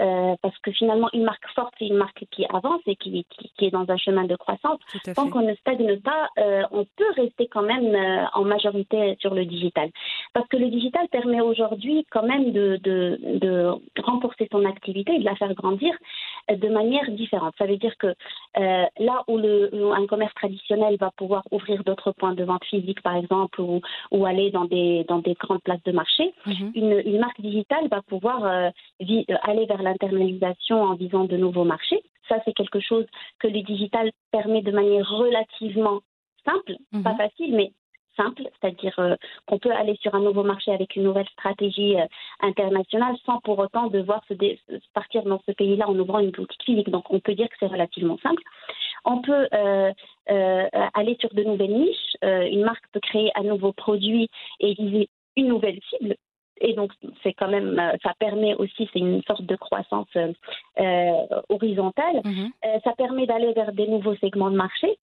euh, 0.00 0.36
parce 0.42 0.56
que 0.58 0.70
finalement, 0.72 1.08
une 1.12 1.24
marque 1.24 1.46
forte, 1.54 1.74
c'est 1.78 1.86
une 1.86 1.96
marque 1.96 2.24
qui 2.30 2.46
avance 2.52 2.80
et 2.86 2.96
qui, 2.96 3.24
qui, 3.30 3.52
qui, 3.56 3.64
est 3.64 3.70
dans 3.70 3.84
un 3.88 3.96
chemin 3.96 4.24
de 4.24 4.36
croissance. 4.36 4.78
Tant 5.14 5.28
qu'on 5.28 5.42
ne 5.42 5.54
stagne 5.56 5.98
pas, 6.00 6.28
euh, 6.38 6.62
on 6.70 6.84
peut 6.96 7.10
rester 7.16 7.48
quand 7.48 7.62
même 7.62 7.94
euh, 7.94 8.24
en 8.34 8.44
majorité 8.44 9.16
sur 9.20 9.34
le 9.34 9.44
digital. 9.44 9.90
Parce 10.32 10.46
que 10.48 10.56
le 10.56 10.68
digital 10.68 11.08
permet 11.08 11.40
aujourd'hui 11.40 12.06
quand 12.10 12.22
même 12.22 12.52
de, 12.52 12.78
de, 12.82 13.18
de, 13.38 13.70
renforcer 14.00 14.48
son 14.50 14.64
activité 14.64 15.14
et 15.14 15.18
de 15.18 15.24
la 15.24 15.34
faire 15.36 15.52
grandir 15.54 15.94
de 16.56 16.68
manière 16.68 17.10
différente. 17.10 17.54
Ça 17.58 17.66
veut 17.66 17.76
dire 17.76 17.96
que 17.98 18.06
euh, 18.06 18.86
là 18.98 19.22
où, 19.28 19.38
le, 19.38 19.70
où, 19.72 19.92
un 19.92 20.06
commerce 20.06 20.34
traditionnel 20.34 20.96
va 20.98 21.10
pouvoir 21.10 21.42
ouvrir 21.50 21.84
d'autres 21.84 22.12
points 22.12 22.34
de 22.34 22.44
vente 22.44 22.64
physiques, 22.64 23.02
par 23.02 23.16
exemple, 23.16 23.60
ou, 23.60 23.80
ou 24.10 24.26
aller 24.26 24.50
dans 24.50 24.64
des, 24.64 25.04
dans 25.08 25.18
des 25.18 25.34
grandes 25.34 25.62
places 25.62 25.82
de 25.84 25.92
marché, 25.92 26.32
mmh. 26.46 26.52
une, 26.74 27.02
une, 27.04 27.20
marque 27.20 27.40
digitale 27.40 27.88
va 27.88 28.02
pouvoir 28.02 28.44
euh, 28.44 28.70
aller 29.42 29.66
vers 29.66 29.82
l'internalisation 29.82 30.82
en 30.82 30.94
visant 30.94 31.24
de 31.24 31.36
nouveaux 31.36 31.64
marchés. 31.64 32.02
Ça, 32.28 32.36
c'est 32.44 32.52
quelque 32.52 32.80
chose 32.80 33.06
que 33.38 33.48
le 33.48 33.62
digital 33.62 34.10
permet 34.30 34.62
de 34.62 34.70
manière 34.70 35.08
relativement 35.08 36.00
simple, 36.44 36.76
pas 37.02 37.14
facile, 37.16 37.54
mais 37.54 37.72
simple, 38.18 38.42
c'est-à-dire 38.60 38.94
euh, 38.98 39.16
qu'on 39.46 39.58
peut 39.58 39.72
aller 39.72 39.96
sur 40.02 40.14
un 40.14 40.20
nouveau 40.20 40.42
marché 40.42 40.72
avec 40.72 40.96
une 40.96 41.04
nouvelle 41.04 41.28
stratégie 41.28 41.96
euh, 41.96 42.06
internationale 42.40 43.16
sans 43.24 43.40
pour 43.40 43.58
autant 43.58 43.86
devoir 43.86 44.22
se, 44.28 44.34
partir 44.92 45.22
dans 45.22 45.40
ce 45.46 45.52
pays-là 45.52 45.88
en 45.88 45.98
ouvrant 45.98 46.18
une 46.18 46.30
boutique 46.30 46.62
physique. 46.64 46.90
Donc 46.90 47.04
on 47.10 47.20
peut 47.20 47.34
dire 47.34 47.48
que 47.48 47.56
c'est 47.60 47.66
relativement 47.66 48.18
simple. 48.18 48.42
On 49.04 49.22
peut 49.22 49.48
euh, 49.54 49.92
aller 50.94 51.16
sur 51.20 51.32
de 51.32 51.44
nouvelles 51.44 51.72
niches 51.72 52.16
une 52.22 52.64
marque 52.64 52.84
peut 52.92 53.00
créer 53.00 53.30
un 53.36 53.44
nouveau 53.44 53.72
produit 53.72 54.28
et 54.60 54.74
viser 54.74 55.08
une 55.36 55.48
nouvelle 55.48 55.78
cible. 55.88 56.16
Et 56.60 56.72
donc, 56.74 56.92
c'est 57.22 57.32
quand 57.32 57.46
même, 57.48 57.80
ça 58.02 58.12
permet 58.18 58.54
aussi, 58.56 58.90
c'est 58.92 58.98
une 58.98 59.22
sorte 59.22 59.44
de 59.44 59.54
croissance 59.54 60.08
horizontale. 61.48 62.20
Mhm. 62.24 62.50
ça 62.82 62.92
permet 62.98 63.26
d'aller 63.26 63.52
vers 63.52 63.72
des 63.72 63.86
nouveaux 63.86 64.16
segments 64.16 64.50
de 64.50 64.56
marché. 64.56 64.98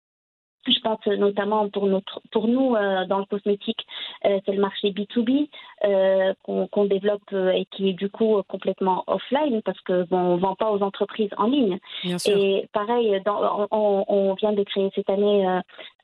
Je 0.67 0.79
pense 0.79 1.05
notamment 1.05 1.69
pour, 1.69 1.85
notre, 1.85 2.21
pour 2.31 2.47
nous, 2.47 2.75
euh, 2.75 3.05
dans 3.05 3.19
le 3.19 3.25
cosmétique, 3.25 3.85
euh, 4.25 4.39
c'est 4.45 4.53
le 4.53 4.61
marché 4.61 4.91
B2B 4.91 5.49
euh, 5.83 6.33
qu'on 6.43 6.85
développe 6.85 7.31
et 7.31 7.65
qui 7.71 7.89
est 7.89 7.93
du 7.93 8.09
coup 8.09 8.41
complètement 8.47 9.03
offline 9.07 9.61
parce 9.63 9.79
que 9.81 10.03
bon, 10.03 10.17
on 10.17 10.35
ne 10.35 10.41
vend 10.41 10.55
pas 10.55 10.71
aux 10.71 10.81
entreprises 10.81 11.29
en 11.37 11.47
ligne. 11.47 11.79
Et 12.25 12.67
pareil, 12.73 13.21
dans, 13.25 13.67
on, 13.71 14.05
on, 14.07 14.33
vient 14.35 14.53
de 14.53 14.63
créer 14.63 14.89
cette 14.95 15.09
année 15.09 15.45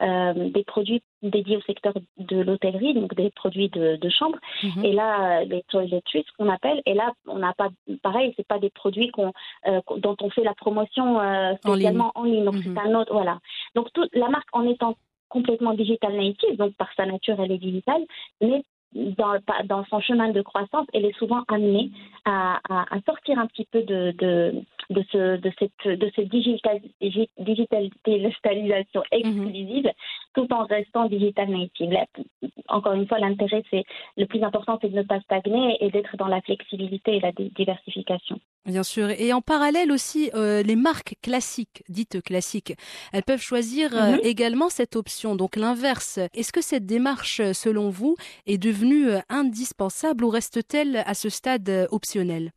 des 0.02 0.64
produits 0.64 1.02
dédiés 1.22 1.58
au 1.58 1.62
secteur 1.62 1.94
de 2.18 2.38
l'hôtellerie, 2.42 2.94
donc 2.94 3.14
des 3.16 3.30
produits 3.30 3.70
de, 3.70 3.96
de 3.98 4.10
chambre. 4.10 4.38
Mhm. 4.64 4.86
Et 4.86 4.94
là, 4.94 5.44
les 5.44 5.64
toiletries, 5.64 6.26
qu'on 6.38 6.50
appelle. 6.50 6.82
Et 6.86 6.94
là, 6.94 7.14
on 7.28 7.40
n'a 7.40 7.54
pas, 7.54 7.70
pareil, 8.02 8.34
c'est 8.36 8.48
pas 8.48 8.60
des 8.60 8.72
produits 8.72 9.12
qu'on, 9.12 9.32
dont 9.98 10.18
on 10.22 10.30
fait 10.30 10.44
la 10.44 10.56
promotion 10.56 11.20
spécialement 11.58 12.12
en 12.16 12.24
ligne. 12.24 12.46
Donc 12.46 12.56
c'est 12.64 12.70
mhm. 12.70 12.78
un 12.80 12.96
autre, 12.96 13.14
voilà. 13.14 13.40
Donc 13.76 13.94
toute 13.94 14.14
la 14.16 14.30
marque 14.30 14.50
en 14.54 14.68
étant 14.68 14.96
complètement 15.32 15.74
digital 15.74 16.14
native, 16.14 16.58
donc 16.58 16.74
par 16.76 16.90
sa 16.96 17.06
nature 17.06 17.40
elle 17.40 17.54
est 17.54 17.58
digitale, 17.58 18.04
mais 18.42 18.64
dans, 18.94 19.40
dans 19.66 19.86
son 19.86 20.00
chemin 20.02 20.30
de 20.30 20.42
croissance, 20.42 20.86
elle 20.94 21.06
est 21.06 21.18
souvent 21.18 21.44
amenée 21.48 21.92
à, 22.26 22.60
à, 22.70 23.00
sortir 23.06 23.40
un 23.40 23.48
petit 23.48 23.66
peu 23.72 23.84
de, 23.84 24.14
de, 24.18 24.54
de, 24.90 25.04
ce, 25.12 25.38
de 25.38 25.52
cette, 25.58 25.88
de 25.88 26.12
cette 26.16 26.30
digital, 26.30 26.80
digitalisation 27.40 29.04
mhm. 29.12 29.20
exclusive 29.20 29.92
tout 30.34 30.52
en 30.54 30.66
restant 30.66 31.08
digital 31.08 31.50
native. 31.50 31.98
encore 32.68 32.94
une 32.94 33.08
fois, 33.08 33.20
l'intérêt, 33.20 33.64
c'est 33.70 33.84
le 34.18 34.26
plus 34.26 34.44
important, 34.44 34.78
c'est 34.82 34.90
de 34.90 34.98
ne 34.98 35.04
pas 35.04 35.20
stagner 35.22 35.78
et 35.84 35.90
d'être 35.90 36.18
dans 36.18 36.28
la 36.28 36.42
flexibilité 36.42 37.18
et 37.18 37.20
la 37.20 37.32
diversification. 37.32 38.40
Bien 38.66 38.84
sûr. 38.84 39.10
Et 39.10 39.34
en 39.34 39.42
parallèle 39.42 39.92
aussi, 39.92 40.30
euh, 40.36 40.62
les 40.62 40.76
marques 40.76 41.16
classiques, 41.24 41.84
dites 41.90 42.22
classiques, 42.22 42.76
elles 43.12 43.24
peuvent 43.24 43.42
choisir 43.42 43.96
euh, 43.96 44.12
mhm. 44.12 44.20
également 44.24 44.70
cette 44.70 44.96
option. 44.96 45.36
Donc 45.36 45.56
l'inverse. 45.56 46.20
Est-ce 46.36 46.52
que 46.52 46.62
cette 46.62 46.86
démarche, 46.86 47.42
selon 47.54 47.90
vous, 47.90 48.16
est 48.46 48.60
devenue 48.60 49.10
euh, 49.10 49.20
indispensable 49.30 50.24
ou 50.24 50.30
reste-t-elle 50.30 50.98
à 51.08 51.16
ce 51.16 51.30
stade 51.30 51.88
optionnel 51.92 52.52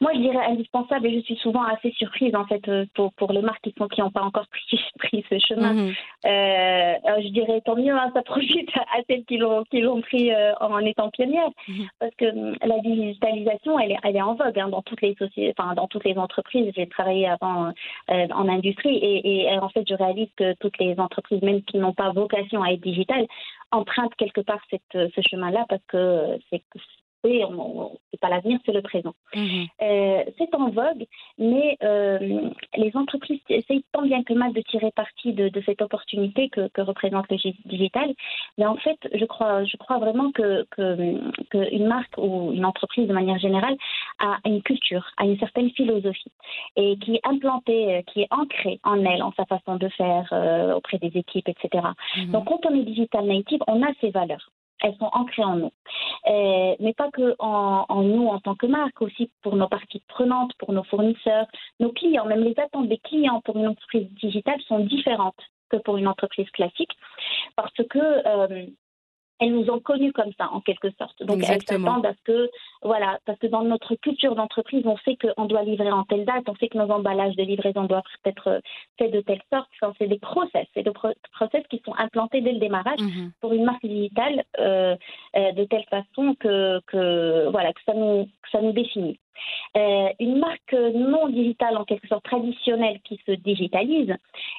moi, 0.00 0.12
je 0.14 0.20
dirais 0.20 0.44
indispensable 0.46 1.06
et 1.06 1.14
je 1.14 1.24
suis 1.24 1.36
souvent 1.36 1.64
assez 1.64 1.90
surprise 1.92 2.34
en 2.34 2.44
fait 2.46 2.66
euh, 2.68 2.86
pour, 2.94 3.12
pour 3.14 3.32
les 3.32 3.40
marques 3.40 3.62
qui 3.62 3.74
sont 3.76 3.88
qui 3.88 4.00
n'ont 4.00 4.10
pas 4.10 4.22
encore 4.22 4.46
pris, 4.50 4.80
pris 4.98 5.24
ce 5.30 5.38
chemin. 5.38 5.72
Mhm. 5.74 5.94
Euh, 6.26 6.94
je 7.22 7.28
dirais 7.28 7.60
tant 7.64 7.76
mieux, 7.76 7.94
hein, 7.94 8.10
ça 8.14 8.22
profite 8.22 8.70
à 8.76 9.02
celles 9.08 9.24
qui 9.24 9.38
l'ont 9.38 9.64
qui 9.64 9.80
l'ont 9.80 10.00
pris 10.00 10.32
euh, 10.32 10.52
en 10.60 10.78
étant 10.80 11.10
pionnières, 11.10 11.50
mhm. 11.68 11.88
parce 11.98 12.14
que 12.16 12.26
hum, 12.26 12.56
la 12.62 12.78
digitalisation, 12.80 13.78
elle 13.78 13.92
est 13.92 13.98
elle 14.02 14.16
est 14.16 14.22
en 14.22 14.34
vogue 14.34 14.58
hein, 14.58 14.68
dans 14.68 14.82
toutes 14.82 15.02
les 15.02 15.14
sociétés, 15.14 15.54
enfin 15.58 15.74
dans 15.74 15.86
toutes 15.86 16.04
les 16.04 16.18
entreprises. 16.18 16.72
J'ai 16.76 16.86
travaillé 16.88 17.28
avant 17.28 17.72
en 18.08 18.48
industrie 18.48 18.96
et, 18.96 19.44
et, 19.44 19.58
en 19.58 19.68
fait, 19.68 19.84
je 19.88 19.94
réalise 19.94 20.28
que 20.36 20.54
toutes 20.60 20.78
les 20.78 20.98
entreprises, 20.98 21.42
même 21.42 21.62
qui 21.62 21.78
n'ont 21.78 21.92
pas 21.92 22.12
vocation 22.12 22.62
à 22.62 22.70
être 22.70 22.80
digitales, 22.80 23.26
empruntent 23.70 24.14
quelque 24.16 24.40
part 24.40 24.60
cette, 24.70 24.82
ce 24.92 25.20
chemin-là 25.30 25.64
parce 25.68 25.82
que 25.88 26.38
c'est 26.50 26.62
c'est 28.10 28.20
pas 28.20 28.28
l'avenir, 28.28 28.58
c'est 28.64 28.72
le 28.72 28.82
présent. 28.82 29.14
Mhm. 29.34 29.66
Euh, 29.82 30.24
c'est 30.38 30.54
en 30.54 30.70
vogue, 30.70 31.06
mais 31.38 31.76
euh, 31.82 32.50
les 32.76 32.96
entreprises 32.96 33.40
essayent 33.48 33.84
tant 33.92 34.02
bien 34.02 34.22
que 34.22 34.32
mal 34.32 34.52
de 34.52 34.60
tirer 34.62 34.90
parti 34.92 35.32
de, 35.32 35.50
cette 35.64 35.82
opportunité 35.82 36.48
que, 36.48 36.68
représente 36.80 37.26
le 37.30 37.36
digital. 37.66 38.14
Mais 38.58 38.66
en 38.66 38.76
fait, 38.76 38.98
je 39.12 39.24
crois, 39.24 39.64
je 39.64 39.76
crois 39.76 39.98
vraiment 39.98 40.30
que, 40.32 40.66
que, 40.70 41.86
marque 41.86 42.16
ou 42.18 42.52
une 42.52 42.64
entreprise 42.64 43.06
de 43.06 43.12
manière 43.12 43.38
générale 43.38 43.76
a 44.18 44.38
une 44.44 44.62
culture, 44.62 45.10
a 45.16 45.24
une 45.24 45.38
certaine 45.38 45.70
philosophie 45.70 46.32
et 46.76 46.96
qui 46.98 47.16
est 47.16 47.26
implantée, 47.26 48.04
qui 48.12 48.22
est 48.22 48.28
ancrée 48.30 48.80
en 48.82 49.04
elle, 49.04 49.22
en 49.22 49.32
sa 49.32 49.44
façon 49.46 49.76
de 49.76 49.88
faire 49.88 50.28
euh, 50.32 50.74
auprès 50.74 50.98
des 50.98 51.12
équipes, 51.18 51.48
etc. 51.48 51.84
Mhm. 52.16 52.32
Donc, 52.32 52.46
quand 52.46 52.66
on 52.66 52.74
est 52.74 52.84
digital 52.84 53.24
native, 53.26 53.60
on 53.66 53.82
a 53.82 53.92
ces 54.00 54.10
valeurs 54.10 54.50
elles 54.86 54.96
sont 54.96 55.10
ancrées 55.12 55.44
en 55.44 55.56
nous. 55.56 55.72
Euh, 56.28 56.74
mais 56.80 56.94
pas 56.94 57.10
que 57.10 57.34
en, 57.38 58.02
nous 58.02 58.28
en 58.28 58.40
tant 58.40 58.54
que 58.54 58.66
marque, 58.66 59.00
aussi 59.02 59.30
pour 59.42 59.56
nos 59.56 59.68
parties 59.68 60.02
prenantes, 60.08 60.52
pour 60.58 60.72
nos 60.72 60.84
fournisseurs, 60.84 61.46
nos 61.80 61.92
clients, 61.92 62.26
même 62.26 62.44
les 62.44 62.58
attentes 62.58 62.88
des 62.88 62.98
clients 62.98 63.40
pour 63.44 63.56
une 63.56 63.68
entreprise 63.68 64.08
digitale 64.14 64.60
sont 64.62 64.80
différentes 64.80 65.40
que 65.70 65.76
pour 65.78 65.96
une 65.96 66.06
entreprise 66.06 66.48
classique, 66.50 66.92
parce 67.56 67.74
que 67.90 67.98
euh, 67.98 68.66
elles 69.38 69.52
nous 69.52 69.70
ont 69.70 69.80
connus 69.80 70.12
comme 70.12 70.32
ça, 70.38 70.48
en 70.52 70.60
quelque 70.60 70.90
sorte. 70.98 71.22
Donc, 71.22 71.42
elles 71.48 71.62
s'attendent 71.62 72.06
à 72.06 72.14
ce 72.14 72.22
que, 72.24 72.50
voilà, 72.82 73.18
parce 73.26 73.38
que 73.38 73.46
dans 73.46 73.62
notre 73.62 73.94
culture 73.96 74.34
d'entreprise, 74.34 74.82
on 74.86 74.96
sait 74.98 75.16
qu'on 75.16 75.44
doit 75.44 75.62
livrer 75.62 75.90
en 75.90 76.04
telle 76.04 76.24
date, 76.24 76.44
on 76.48 76.54
sait 76.56 76.68
que 76.68 76.78
nos 76.78 76.90
emballages 76.90 77.36
de 77.36 77.42
livraison 77.42 77.84
doivent 77.84 78.02
être 78.24 78.60
faits 78.98 79.12
de 79.12 79.20
telle 79.20 79.42
sorte. 79.52 79.68
Enfin, 79.80 79.92
c'est 79.98 80.08
des 80.08 80.18
process, 80.18 80.66
c'est 80.74 80.82
des 80.82 80.92
process 81.32 81.64
qui 81.68 81.82
sont 81.84 81.94
implantés 81.98 82.40
dès 82.40 82.52
le 82.52 82.60
démarrage 82.60 83.00
mhm. 83.00 83.32
pour 83.40 83.52
une 83.52 83.64
marque 83.64 83.84
digitale 83.84 84.44
euh, 84.58 84.96
euh, 85.36 85.52
de 85.52 85.64
telle 85.64 85.84
façon 85.90 86.34
que, 86.38 86.80
que, 86.86 87.48
voilà, 87.50 87.72
que 87.72 87.80
ça 87.84 87.94
nous, 87.94 88.24
que 88.24 88.50
ça 88.50 88.60
nous 88.60 88.72
définit. 88.72 89.18
Euh, 89.76 90.08
une 90.20 90.38
marque 90.38 90.72
non 90.72 91.28
digitale, 91.28 91.76
en 91.76 91.84
quelque 91.84 92.08
sorte 92.08 92.24
traditionnelle, 92.24 93.00
qui 93.04 93.20
se 93.26 93.32
digitalise, 93.32 94.14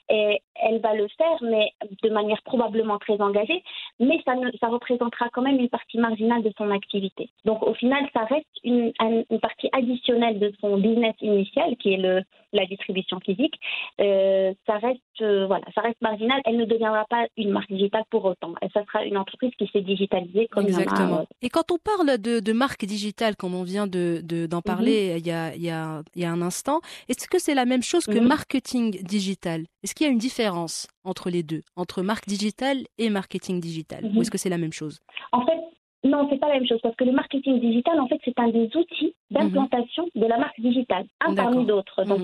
et 0.10 0.42
elle 0.56 0.80
va 0.80 0.94
le 0.94 1.08
faire, 1.18 1.38
mais 1.42 1.72
de 2.04 2.10
manière 2.10 2.42
probablement 2.44 2.98
très 2.98 3.20
engagée, 3.22 3.64
mais 4.00 4.22
ça, 4.26 4.34
ça 4.60 4.68
représentera 4.68 5.30
quand 5.32 5.42
même 5.42 5.60
une 5.60 5.70
partie 5.70 5.98
marginale 5.98 6.44
de 6.44 6.52
son 6.58 6.72
activité. 6.72 7.30
Donc 7.46 7.64
au 7.64 7.74
final, 7.74 8.08
ça 8.14 8.26
reste 8.26 8.46
une, 8.64 8.92
une 9.02 9.40
partie 9.40 9.70
additionnelle 9.72 10.40
de 10.40 10.54
son 10.62 10.78
business 10.78 11.16
initial, 11.22 11.76
qui 11.78 11.94
est 11.94 11.98
le, 11.98 12.24
la 12.54 12.66
distribution 12.66 13.20
physique. 13.20 13.56
Euh, 14.00 14.54
ça 14.66 14.78
reste 14.78 15.02
euh, 15.22 15.48
voilà, 15.48 15.66
ça 15.74 15.82
reste 15.82 16.02
marginal. 16.02 16.42
Elle 16.46 16.58
ne 16.58 16.66
deviendra 16.66 17.06
pas 17.10 17.28
une 17.38 17.52
marque 17.52 17.72
digitale 17.72 18.04
pour 18.10 18.26
autant. 18.26 18.54
Et 18.62 18.70
ça 18.74 18.84
sera 18.86 19.04
une 19.06 19.18
entreprise 19.18 19.52
qui 19.58 19.68
s'est 19.68 19.82
digitalisée 19.82 20.48
comme 20.48 20.66
Exactement. 20.66 21.26
et 21.42 21.50
quand 21.50 21.72
on 21.72 21.78
parle 21.78 22.18
de, 22.18 22.40
de 22.40 22.54
marque 22.54 22.86
digitale, 22.86 23.36
comme 23.36 23.56
on 23.56 23.64
vient 23.64 23.88
de, 23.88 24.22
d'en 24.48 24.62
parler 24.68 25.14
mhm. 25.14 25.18
il, 25.18 25.28
y 25.28 25.32
a, 25.32 25.56
il, 25.56 25.64
y 25.64 25.70
a, 25.70 26.02
il 26.16 26.22
y 26.22 26.26
a 26.26 26.32
un 26.32 26.42
instant, 26.42 26.82
est-ce 27.10 27.28
que 27.28 27.40
c'est 27.40 27.56
la 27.56 27.66
même 27.66 27.84
chose 27.84 28.06
que 28.06 28.20
mhm. 28.20 28.28
marketing 28.28 29.04
digital? 29.04 29.66
Est-ce 29.84 29.96
qu'il 29.96 30.06
y 30.06 30.10
a 30.10 30.12
une 30.12 30.20
différence 30.20 30.88
entre 31.04 31.30
les 31.30 31.44
deux, 31.44 31.64
entre 31.76 32.02
marque 32.02 32.28
digitale 32.28 32.84
et 32.98 33.10
marketing 33.10 33.60
digital? 33.60 34.06
Ou 34.06 34.10
mhm. 34.10 34.22
est-ce 34.22 34.32
que 34.32 34.38
c'est 34.38 34.50
la 34.50 34.58
même 34.58 34.74
chose? 34.74 35.00
En 35.32 35.46
fait, 35.46 35.60
non, 36.04 36.28
c'est 36.30 36.40
pas 36.40 36.48
la 36.48 36.56
même 36.56 36.68
chose 36.68 36.80
parce 36.82 36.96
que 36.96 37.04
le 37.04 37.12
marketing 37.12 37.60
digital, 37.60 38.00
en 38.00 38.08
fait, 38.08 38.20
c'est 38.24 38.38
un 38.40 38.50
des 38.50 38.70
outils 38.76 39.16
d'implantation 39.32 40.08
de 40.16 40.26
la 40.26 40.38
marque 40.38 40.60
digitale, 40.60 41.06
un 41.26 41.36
parmi 41.36 41.66
d'autres. 41.66 42.04
Donc, 42.04 42.22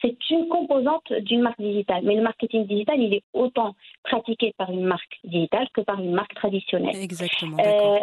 c'est 0.00 0.16
une 0.30 0.48
composante 0.48 1.12
d'une 1.20 1.42
marque 1.42 1.60
digitale. 1.60 2.02
Mais 2.04 2.16
le 2.16 2.22
marketing 2.22 2.66
digital, 2.66 2.98
il 2.98 3.14
est 3.14 3.22
autant 3.32 3.74
pratiqué 4.02 4.54
par 4.56 4.70
une 4.70 4.84
marque 4.84 5.20
digitale 5.24 5.68
que 5.74 5.82
par 5.82 6.00
une 6.00 6.12
marque 6.12 6.34
traditionnelle. 6.34 6.96
Exactement. 6.96 7.58
Euh, 7.60 7.98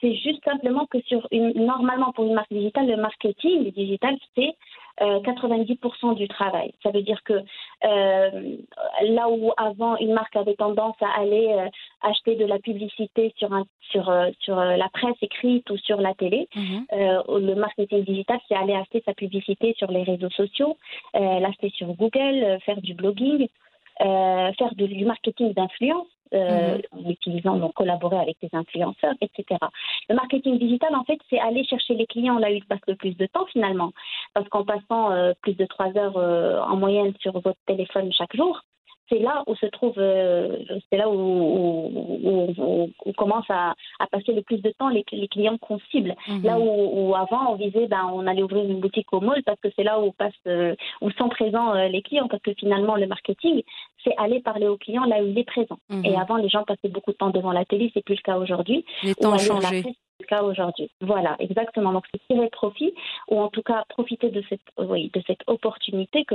c'est 0.00 0.14
juste 0.14 0.44
simplement 0.44 0.86
que 0.86 1.00
sur 1.02 1.26
une, 1.30 1.52
normalement 1.52 2.12
pour 2.12 2.24
une 2.24 2.34
marque 2.34 2.52
digitale, 2.52 2.86
le 2.86 2.96
marketing 2.96 3.72
digital, 3.72 4.16
c'est 4.34 4.54
90% 5.00 6.12
euh, 6.12 6.14
du 6.14 6.28
travail. 6.28 6.72
Ça 6.82 6.90
veut 6.90 7.02
dire 7.02 7.22
que 7.24 7.32
euh, 7.32 8.56
là 9.02 9.28
où 9.28 9.52
avant 9.56 9.96
une 9.96 10.12
marque 10.12 10.36
avait 10.36 10.54
tendance 10.54 10.96
à 11.00 11.20
aller 11.20 11.48
euh, 11.50 11.68
acheter 12.02 12.36
de 12.36 12.44
la 12.44 12.58
publicité 12.58 13.34
sur, 13.36 13.52
un, 13.52 13.64
sur, 13.90 14.12
sur 14.40 14.56
la 14.56 14.88
presse 14.90 15.16
écrite 15.22 15.68
ou 15.70 15.76
sur 15.78 16.00
la 16.00 16.14
télé, 16.14 16.48
mhm. 16.54 16.86
le 16.92 17.54
marketing 17.54 18.04
digital, 18.04 18.38
c'est 18.48 18.54
aller 18.54 18.74
acheter 18.74 19.02
sa 19.04 19.14
publicité 19.14 19.74
sur 19.78 19.90
les 19.90 20.02
réseaux 20.02 20.30
sociaux, 20.30 20.76
l'acheter 21.14 21.70
sur 21.70 21.88
Google, 21.94 22.58
faire 22.64 22.80
du 22.80 22.94
blogging. 22.94 23.48
faire 23.98 24.74
du 24.76 25.04
marketing 25.04 25.52
d'influence. 25.54 26.13
Euh, 26.34 26.78
mhm. 26.78 27.06
en 27.06 27.10
utilisant, 27.10 27.56
donc 27.56 27.74
collaborer 27.74 28.18
avec 28.18 28.36
des 28.42 28.48
influenceurs, 28.52 29.14
etc. 29.20 29.60
Le 30.08 30.16
marketing 30.16 30.58
digital, 30.58 30.94
en 30.96 31.04
fait, 31.04 31.18
c'est 31.30 31.38
aller 31.38 31.64
chercher 31.64 31.94
les 31.94 32.06
clients 32.06 32.38
là 32.38 32.48
où 32.48 32.54
ils 32.54 32.64
passent 32.64 32.88
le 32.88 32.96
plus 32.96 33.16
de 33.16 33.26
temps 33.26 33.46
finalement. 33.46 33.92
Parce 34.32 34.48
qu'en 34.48 34.64
passant 34.64 35.12
euh, 35.12 35.32
plus 35.42 35.54
de 35.54 35.64
trois 35.64 35.96
heures 35.96 36.16
euh, 36.16 36.60
en 36.60 36.76
moyenne 36.76 37.12
sur 37.20 37.32
votre 37.40 37.60
téléphone 37.66 38.12
chaque 38.12 38.34
jour, 38.34 38.62
c'est 39.08 39.18
là 39.18 39.42
où 39.46 39.54
se 39.56 39.66
trouve, 39.66 39.94
euh, 39.98 40.58
c'est 40.90 40.96
là 40.96 41.08
où, 41.08 41.14
où, 41.14 42.90
où, 43.04 43.12
commence 43.12 43.44
à, 43.48 43.74
à, 43.98 44.06
passer 44.06 44.32
le 44.32 44.42
plus 44.42 44.62
de 44.62 44.70
temps 44.70 44.88
les, 44.88 45.04
les 45.12 45.28
clients 45.28 45.58
qu'on 45.58 45.78
cible. 45.90 46.14
Mhm. 46.28 46.42
Là 46.42 46.58
où, 46.58 47.14
avant 47.14 47.52
on 47.52 47.56
visait, 47.56 47.86
ben, 47.86 48.10
on 48.12 48.26
allait 48.26 48.42
ouvrir 48.42 48.64
une 48.64 48.80
boutique 48.80 49.12
au 49.12 49.20
mall 49.20 49.42
parce 49.44 49.60
que 49.60 49.68
c'est 49.76 49.84
là 49.84 50.00
où 50.00 50.12
passe, 50.12 50.32
euh, 50.46 50.74
où 51.00 51.10
sont 51.12 51.28
présents 51.28 51.74
euh, 51.74 51.88
les 51.88 52.02
clients 52.02 52.28
parce 52.28 52.42
que 52.42 52.54
finalement 52.54 52.96
le 52.96 53.06
marketing, 53.06 53.62
c'est 54.02 54.14
aller 54.16 54.40
parler 54.40 54.68
aux 54.68 54.78
clients 54.78 55.04
là 55.04 55.22
où 55.22 55.26
il 55.26 55.38
est 55.38 55.44
présent. 55.44 55.78
Mhm. 55.90 56.04
Et 56.04 56.16
avant 56.16 56.36
les 56.36 56.48
gens 56.48 56.64
passaient 56.64 56.88
beaucoup 56.88 57.12
de 57.12 57.16
temps 57.16 57.30
devant 57.30 57.52
la 57.52 57.64
télé, 57.64 57.90
c'est 57.94 58.04
plus 58.04 58.16
le 58.16 58.22
cas 58.22 58.38
aujourd'hui. 58.38 58.84
Les 59.02 59.14
temps 59.14 59.34
ont 59.34 59.38
changé. 59.38 59.84
Cas 60.28 60.42
aujourd'hui. 60.42 60.90
Voilà, 61.00 61.36
exactement. 61.38 61.92
Donc 61.92 62.04
c'est 62.12 62.20
tirer 62.26 62.48
profit, 62.50 62.94
ou 63.28 63.40
en 63.40 63.48
tout 63.48 63.62
cas 63.62 63.84
profiter 63.88 64.30
de 64.30 64.42
cette, 64.48 64.60
oui, 64.78 65.10
de 65.12 65.22
cette 65.26 65.42
opportunité 65.46 66.24
que, 66.24 66.34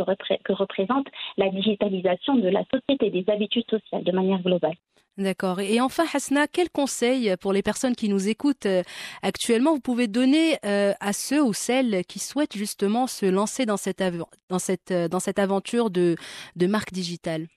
représente 0.52 1.08
la 1.38 1.50
digitalisation 1.50 2.36
de 2.36 2.50
la 2.50 2.64
société, 2.74 3.10
des 3.10 3.26
habitudes 3.32 3.70
sociales 3.70 4.04
de 4.04 4.12
manière 4.12 4.42
globale. 4.42 4.76
D'accord. 5.18 5.60
Et 5.60 5.82
enfin, 5.82 6.06
Hasna, 6.14 6.48
quel 6.48 6.70
conseil 6.70 7.36
pour 7.42 7.52
les 7.52 7.62
personnes 7.62 7.96
qui 7.96 8.08
nous 8.08 8.30
écoutent 8.30 8.66
euh, 8.66 8.84
actuellement 9.22 9.74
vous 9.74 9.82
pouvez 9.82 10.08
donner 10.08 10.58
euh, 10.66 10.94
à 11.02 11.12
ceux 11.12 11.44
ou 11.44 11.52
celles 11.52 12.06
qui 12.06 12.20
souhaitent 12.20 12.56
justement 12.56 13.06
se 13.06 13.26
lancer 13.26 13.66
dans 13.66 13.76
cette, 13.76 14.02
dans 14.50 14.60
cette, 14.60 14.92
euh, 14.92 15.10
dans 15.10 15.20
cette 15.20 15.40
aventure 15.40 15.90
de 15.90 16.16
marque 16.56 16.94
digitale? 16.94 17.48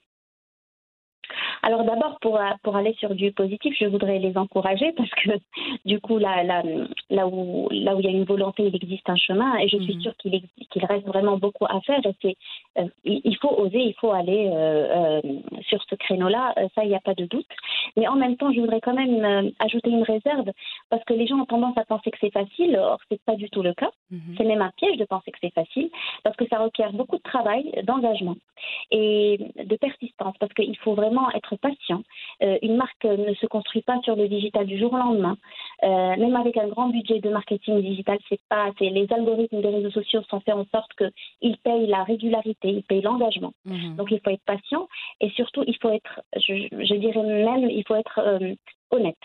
Alors 1.63 1.85
d'abord, 1.85 2.19
pour, 2.19 2.39
pour 2.61 2.75
aller 2.75 2.93
sur 2.99 3.15
du 3.15 3.31
positif, 3.31 3.73
je 3.79 3.85
voudrais 3.85 4.19
les 4.19 4.37
encourager 4.37 4.91
parce 4.91 5.09
que 5.11 5.31
du 5.85 5.99
coup, 5.99 6.17
là, 6.17 6.43
là, 6.43 6.61
là, 7.09 7.27
où, 7.27 7.69
là 7.71 7.95
où 7.95 7.99
il 7.99 8.05
y 8.05 8.09
a 8.09 8.11
une 8.11 8.25
volonté, 8.25 8.63
il 8.63 8.75
existe 8.75 9.09
un 9.09 9.15
chemin 9.15 9.55
et 9.57 9.69
je 9.69 9.77
suis 9.77 9.95
mhm. 9.95 10.01
sûre 10.01 10.17
qu'il 10.17 10.41
qu'il 10.69 10.85
reste 10.85 11.07
vraiment 11.07 11.37
beaucoup 11.37 11.65
à 11.65 11.79
faire. 11.81 12.01
Et 12.23 12.37
euh, 12.79 12.87
il 13.05 13.37
faut 13.37 13.49
oser, 13.49 13.79
il 13.79 13.93
faut 13.93 14.11
aller 14.11 14.49
euh, 14.51 15.21
euh, 15.21 15.21
sur 15.61 15.81
ce 15.83 15.95
créneau-là, 15.95 16.53
ça, 16.75 16.83
il 16.83 16.89
n'y 16.89 16.95
a 16.95 16.99
pas 16.99 17.13
de 17.13 17.25
doute. 17.25 17.47
Mais 17.95 18.07
en 18.07 18.15
même 18.15 18.35
temps, 18.37 18.51
je 18.51 18.59
voudrais 18.59 18.81
quand 18.81 18.93
même 18.93 19.51
ajouter 19.59 19.89
une 19.89 20.03
réserve 20.03 20.51
parce 20.89 21.03
que 21.05 21.13
les 21.13 21.27
gens 21.27 21.39
ont 21.39 21.45
tendance 21.45 21.77
à 21.77 21.85
penser 21.85 22.11
que 22.11 22.17
c'est 22.19 22.33
facile, 22.33 22.75
or 22.77 22.99
c'est 23.09 23.21
pas 23.23 23.35
du 23.35 23.49
tout 23.49 23.61
le 23.61 23.73
cas. 23.73 23.91
Mhm. 24.11 24.35
C'est 24.37 24.45
même 24.45 24.61
un 24.61 24.71
piège 24.75 24.97
de 24.97 25.05
penser 25.05 25.31
que 25.31 25.37
c'est 25.41 25.53
facile 25.53 25.89
parce 26.23 26.35
que 26.35 26.47
ça 26.47 26.57
requiert 26.57 26.91
beaucoup 26.91 27.17
de 27.17 27.23
travail, 27.23 27.71
d'engagement 27.83 28.35
et 28.91 29.39
de 29.63 29.75
persistance 29.75 30.35
parce 30.39 30.53
qu'il 30.53 30.77
faut 30.77 30.93
vraiment 30.93 31.29
être 31.31 31.52
patient. 31.57 32.03
Euh, 32.41 32.57
une 32.61 32.75
marque 32.75 33.05
ne 33.05 33.33
se 33.35 33.45
construit 33.45 33.81
pas 33.81 33.99
sur 34.03 34.15
le 34.15 34.27
digital 34.27 34.65
du 34.65 34.77
jour 34.77 34.93
au 34.93 34.97
lendemain. 34.97 35.37
Euh, 35.83 36.15
même 36.17 36.35
avec 36.35 36.57
un 36.57 36.67
grand 36.67 36.89
budget 36.89 37.19
de 37.19 37.29
marketing 37.29 37.81
digital, 37.81 38.17
c'est 38.29 38.41
pas, 38.49 38.71
les 38.79 39.07
algorithmes 39.11 39.61
des 39.61 39.69
réseaux 39.69 39.91
sociaux 39.91 40.21
sont 40.29 40.39
faits 40.41 40.55
en 40.55 40.65
sorte 40.65 40.91
qu'ils 40.97 41.57
payent 41.57 41.87
la 41.87 42.03
régularité, 42.03 42.69
ils 42.69 42.83
payent 42.83 43.01
l'engagement. 43.01 43.53
Mhm. 43.65 43.95
Donc 43.95 44.11
il 44.11 44.19
faut 44.19 44.31
être 44.31 44.45
patient 44.45 44.87
et 45.21 45.29
surtout 45.31 45.63
il 45.67 45.77
faut 45.77 45.89
être, 45.89 46.21
je, 46.35 46.95
dirais 46.95 47.23
même, 47.23 47.69
il 47.69 47.83
faut 47.87 47.95
être 47.95 48.19
euh, 48.19 48.53
honnête. 48.91 49.17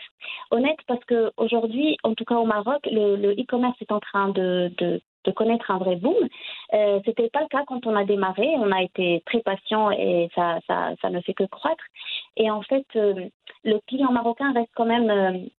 Honnête 0.51 0.79
parce 0.87 1.03
qu'aujourd'hui, 1.05 1.97
en 2.03 2.15
tout 2.15 2.25
cas 2.25 2.35
au 2.35 2.45
Maroc, 2.45 2.87
le 2.91 3.33
e-commerce 3.33 3.79
est 3.81 3.91
en 3.91 3.99
train 3.99 4.29
de, 4.29 4.71
de 4.77 5.01
connaître 5.31 5.71
un 5.71 5.77
vrai 5.77 5.95
boom. 5.95 6.15
Euh, 6.73 6.99
C'était 7.05 7.29
pas 7.29 7.41
le 7.41 7.47
cas 7.47 7.63
quand 7.67 7.85
on 7.85 7.95
a 7.95 8.05
démarré. 8.05 8.47
On 8.57 8.71
a 8.71 8.81
été 8.81 9.21
très 9.25 9.41
patient 9.41 9.91
et 9.91 10.29
ça, 10.35 10.59
ça, 10.67 10.91
ça 11.01 11.09
ne 11.09 11.21
fait 11.21 11.33
que 11.33 11.43
croître. 11.43 11.83
Et 12.37 12.49
en 12.49 12.61
fait, 12.61 12.85
euh, 12.95 13.27
le 13.63 13.79
client 13.87 14.11
marocain 14.11 14.53
reste 14.53 14.71
quand 14.75 14.85
même 14.85 15.49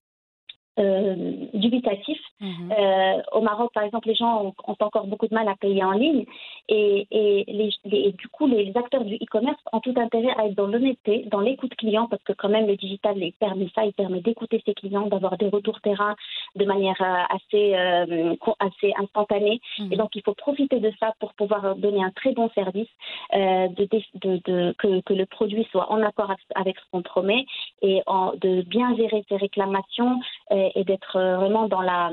euh, 0.81 1.01
euh, 1.01 1.15
dubitatif. 1.55 2.19
Mhm. 2.41 2.73
Euh, 2.79 3.23
au 3.33 3.41
Maroc, 3.41 3.71
par 3.75 3.85
exemple, 3.85 4.09
les 4.09 4.15
gens 4.15 4.55
ont, 4.67 4.75
encore 4.79 5.07
beaucoup 5.07 5.27
de 5.27 5.35
mal 5.35 5.49
à 5.49 5.55
payer 5.57 5.85
en 5.85 5.93
ligne 5.93 6.25
et, 6.69 7.07
et, 7.11 8.13
du 8.13 8.29
coup, 8.29 8.47
les 8.47 8.73
acteurs 8.77 9.05
du 9.05 9.17
e-commerce 9.17 9.61
ont 9.73 9.81
tout 9.81 9.95
intérêt 9.97 10.33
à 10.37 10.47
être 10.47 10.55
dans 10.55 10.67
l'honnêteté, 10.67 11.27
dans 11.31 11.41
l'écoute 11.41 11.75
client, 11.75 12.07
parce 12.09 12.23
que 12.23 12.33
quand 12.33 12.49
même, 12.49 12.67
le 12.67 12.77
digital 12.77 13.17
il 13.19 13.33
permet 13.33 13.69
ça, 13.75 13.85
il 13.85 13.93
permet 13.93 14.21
d'écouter 14.21 14.63
ses 14.65 14.75
clients, 14.75 15.07
d'avoir 15.07 15.37
des 15.37 15.49
retours 15.49 15.81
terrain 15.81 16.15
de 16.57 16.65
manière 16.65 17.01
euh, 17.01 17.37
assez, 17.37 17.75
assez 18.59 18.93
instantanée. 18.99 19.61
Mhm. 19.79 19.93
Et 19.93 19.97
donc, 19.97 20.11
il 20.15 20.23
faut 20.23 20.35
profiter 20.35 20.81
de 20.81 20.93
ça 21.01 21.13
pour 21.19 21.35
pouvoir 21.35 21.77
donner 21.77 22.03
un 22.03 22.11
très 22.11 22.33
bon 22.33 22.49
service, 22.55 22.89
de, 23.33 24.39
de, 24.47 24.73
que, 24.79 25.01
que, 25.01 25.15
le 25.15 25.27
produit 25.27 25.67
soit 25.71 25.91
en 25.91 26.03
accord 26.03 26.33
avec 26.55 26.77
ce 26.79 26.85
qu'on 26.91 27.03
promet 27.03 27.45
et 27.83 28.03
en, 28.07 28.33
de 28.41 28.63
bien 28.63 28.97
gérer 28.97 29.25
ses 29.29 29.37
réclamations 29.37 30.21
et, 30.75 30.85
d'être 30.85 31.17
euh, 31.17 31.37
vraiment 31.37 31.69
dans 31.69 31.81
la, 31.81 32.11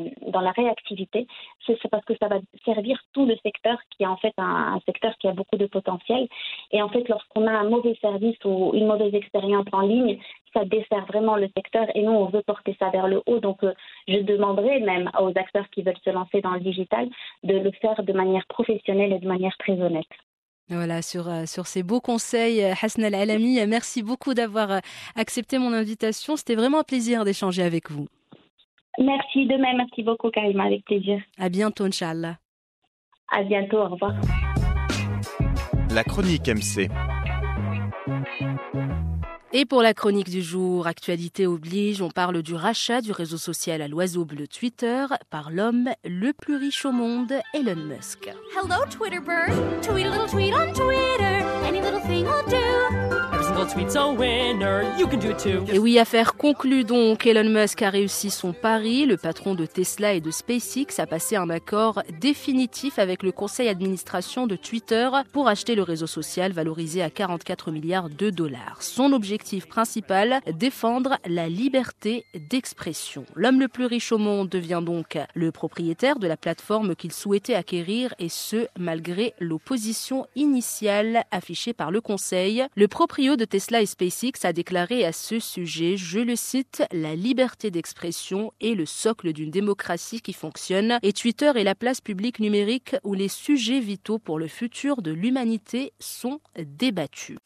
réactivité, 0.55 1.27
c'est 1.65 1.89
parce 1.89 2.05
que 2.05 2.13
ça 2.19 2.27
va 2.27 2.39
servir 2.65 2.99
tout 3.13 3.25
le 3.25 3.35
secteur 3.43 3.77
qui 3.91 4.03
est 4.03 4.07
en 4.07 4.17
fait 4.17 4.33
un, 4.37 4.79
secteur 4.85 5.13
qui 5.19 5.27
a 5.27 5.33
beaucoup 5.33 5.57
de 5.57 5.67
potentiel. 5.67 6.27
Et 6.71 6.81
en 6.81 6.89
fait, 6.89 7.07
lorsqu'on 7.09 7.45
a 7.47 7.51
un 7.51 7.69
mauvais 7.69 7.97
service 8.01 8.37
ou 8.45 8.71
une 8.73 8.87
mauvaise 8.87 9.13
expérience 9.13 9.65
en 9.71 9.81
ligne, 9.81 10.19
ça 10.53 10.65
dessert 10.65 11.05
vraiment 11.07 11.35
le 11.35 11.49
secteur 11.55 11.85
et 11.95 12.01
nous, 12.01 12.11
on 12.11 12.25
veut 12.25 12.43
porter 12.43 12.75
ça 12.79 12.89
vers 12.89 13.07
le 13.07 13.21
haut. 13.25 13.39
Donc, 13.39 13.63
euh, 13.63 13.73
je 14.07 14.19
demanderai 14.19 14.79
même 14.79 15.11
aux 15.19 15.29
acteurs 15.35 15.69
qui 15.71 15.81
veulent 15.83 15.99
se 16.03 16.09
lancer 16.09 16.41
dans 16.41 16.53
le 16.53 16.61
digital 16.61 17.07
de 17.43 17.57
le 17.57 17.71
faire 17.71 18.01
de 18.03 18.13
manière 18.13 18.45
professionnelle 18.47 19.13
et 19.13 19.19
de 19.19 19.27
manière 19.27 19.55
très 19.57 19.79
honnête. 19.79 20.07
Voilà, 20.69 21.01
sur, 21.01 21.29
euh, 21.29 21.45
sur 21.45 21.65
ces 21.65 21.81
beaux 21.81 22.01
conseils, 22.01 22.61
Hassan 22.61 23.05
Al-Alami, 23.05 23.65
merci 23.67 24.03
beaucoup 24.03 24.33
d'avoir 24.33 24.81
accepté 25.15 25.59
mon 25.59 25.71
invitation. 25.71 26.35
C'était 26.35 26.55
vraiment 26.55 26.79
un 26.79 26.83
plaisir 26.83 27.23
d'échanger 27.23 27.63
avec 27.63 27.89
vous. 27.89 28.07
Merci 28.97 29.45
de 29.45 29.55
même, 29.55 29.77
merci 29.77 30.03
beaucoup 30.03 30.29
Karima, 30.29 30.65
avec 30.65 30.83
plaisir. 30.85 31.21
À 31.37 31.49
bientôt, 31.49 31.85
Inch'Allah. 31.85 32.37
À 33.31 33.43
bientôt, 33.43 33.77
au 33.77 33.89
revoir. 33.89 34.13
La 35.93 36.03
chronique 36.03 36.47
MC. 36.47 36.89
Et 39.53 39.65
pour 39.65 39.81
la 39.81 39.93
chronique 39.93 40.29
du 40.29 40.41
jour, 40.41 40.87
actualité 40.87 41.47
oblige, 41.47 42.01
on 42.01 42.09
parle 42.09 42.43
du 42.43 42.53
rachat 42.53 43.01
du 43.01 43.11
réseau 43.11 43.37
social 43.37 43.81
à 43.81 43.87
l'oiseau 43.87 44.25
bleu 44.25 44.47
Twitter 44.47 45.05
par 45.29 45.51
l'homme 45.51 45.89
le 46.03 46.33
plus 46.33 46.57
riche 46.57 46.85
au 46.85 46.91
monde, 46.91 47.33
Elon 47.53 47.81
Musk. 47.87 48.29
Hello 48.55 48.83
Twitter 48.89 49.19
bird, 49.19 49.51
tweet 49.81 50.05
a 50.05 50.09
little 50.09 50.27
tweet 50.27 50.53
on 50.53 50.73
Twitter, 50.73 51.43
any 51.65 51.81
little 51.81 52.01
thing 52.01 52.25
will 52.25 52.45
do. 52.49 53.16
Et 55.71 55.79
oui, 55.79 55.99
affaire 55.99 56.35
conclue 56.35 56.83
donc. 56.83 57.25
Elon 57.25 57.49
Musk 57.49 57.81
a 57.81 57.89
réussi 57.89 58.29
son 58.29 58.53
pari. 58.53 59.05
Le 59.05 59.17
patron 59.17 59.55
de 59.55 59.65
Tesla 59.65 60.13
et 60.13 60.21
de 60.21 60.31
SpaceX 60.31 60.99
a 60.99 61.05
passé 61.05 61.35
un 61.35 61.49
accord 61.49 62.03
définitif 62.19 62.99
avec 62.99 63.23
le 63.23 63.31
conseil 63.31 63.67
d'administration 63.67 64.47
de 64.47 64.55
Twitter 64.55 65.09
pour 65.31 65.47
acheter 65.47 65.75
le 65.75 65.83
réseau 65.83 66.07
social 66.07 66.51
valorisé 66.51 67.01
à 67.01 67.09
44 67.09 67.71
milliards 67.71 68.09
de 68.09 68.29
dollars. 68.29 68.77
Son 68.81 69.13
objectif 69.13 69.67
principal, 69.67 70.41
défendre 70.53 71.17
la 71.25 71.47
liberté 71.47 72.25
d'expression. 72.49 73.25
L'homme 73.35 73.59
le 73.59 73.67
plus 73.67 73.85
riche 73.85 74.11
au 74.11 74.17
monde 74.17 74.49
devient 74.49 74.81
donc 74.83 75.17
le 75.33 75.51
propriétaire 75.51 76.19
de 76.19 76.27
la 76.27 76.37
plateforme 76.37 76.95
qu'il 76.95 77.11
souhaitait 77.13 77.55
acquérir 77.55 78.13
et 78.19 78.29
ce, 78.29 78.67
malgré 78.77 79.33
l'opposition 79.39 80.27
initiale 80.35 81.23
affichée 81.31 81.73
par 81.73 81.91
le 81.91 82.01
conseil. 82.01 82.65
Le 82.75 82.87
proprio 82.87 83.35
de 83.35 83.45
Tesla 83.47 83.81
et 83.81 83.85
SpaceX 83.85 84.43
a 84.43 84.53
déclaré 84.53 85.05
à 85.05 85.11
ce 85.11 85.39
sujet, 85.39 85.97
je 85.97 86.19
le 86.19 86.35
cite, 86.35 86.83
la 86.91 87.15
liberté 87.15 87.71
d'expression 87.71 88.51
est 88.61 88.75
le 88.75 88.85
socle 88.85 89.33
d'une 89.33 89.51
démocratie 89.51 90.21
qui 90.21 90.33
fonctionne 90.33 90.99
et 91.01 91.13
Twitter 91.13 91.51
est 91.55 91.63
la 91.63 91.75
place 91.75 92.01
publique 92.01 92.39
numérique 92.39 92.95
où 93.03 93.13
les 93.13 93.29
sujets 93.29 93.79
vitaux 93.79 94.19
pour 94.19 94.37
le 94.37 94.47
futur 94.47 95.01
de 95.01 95.11
l'humanité 95.11 95.93
sont 95.99 96.39
débattus. 96.57 97.37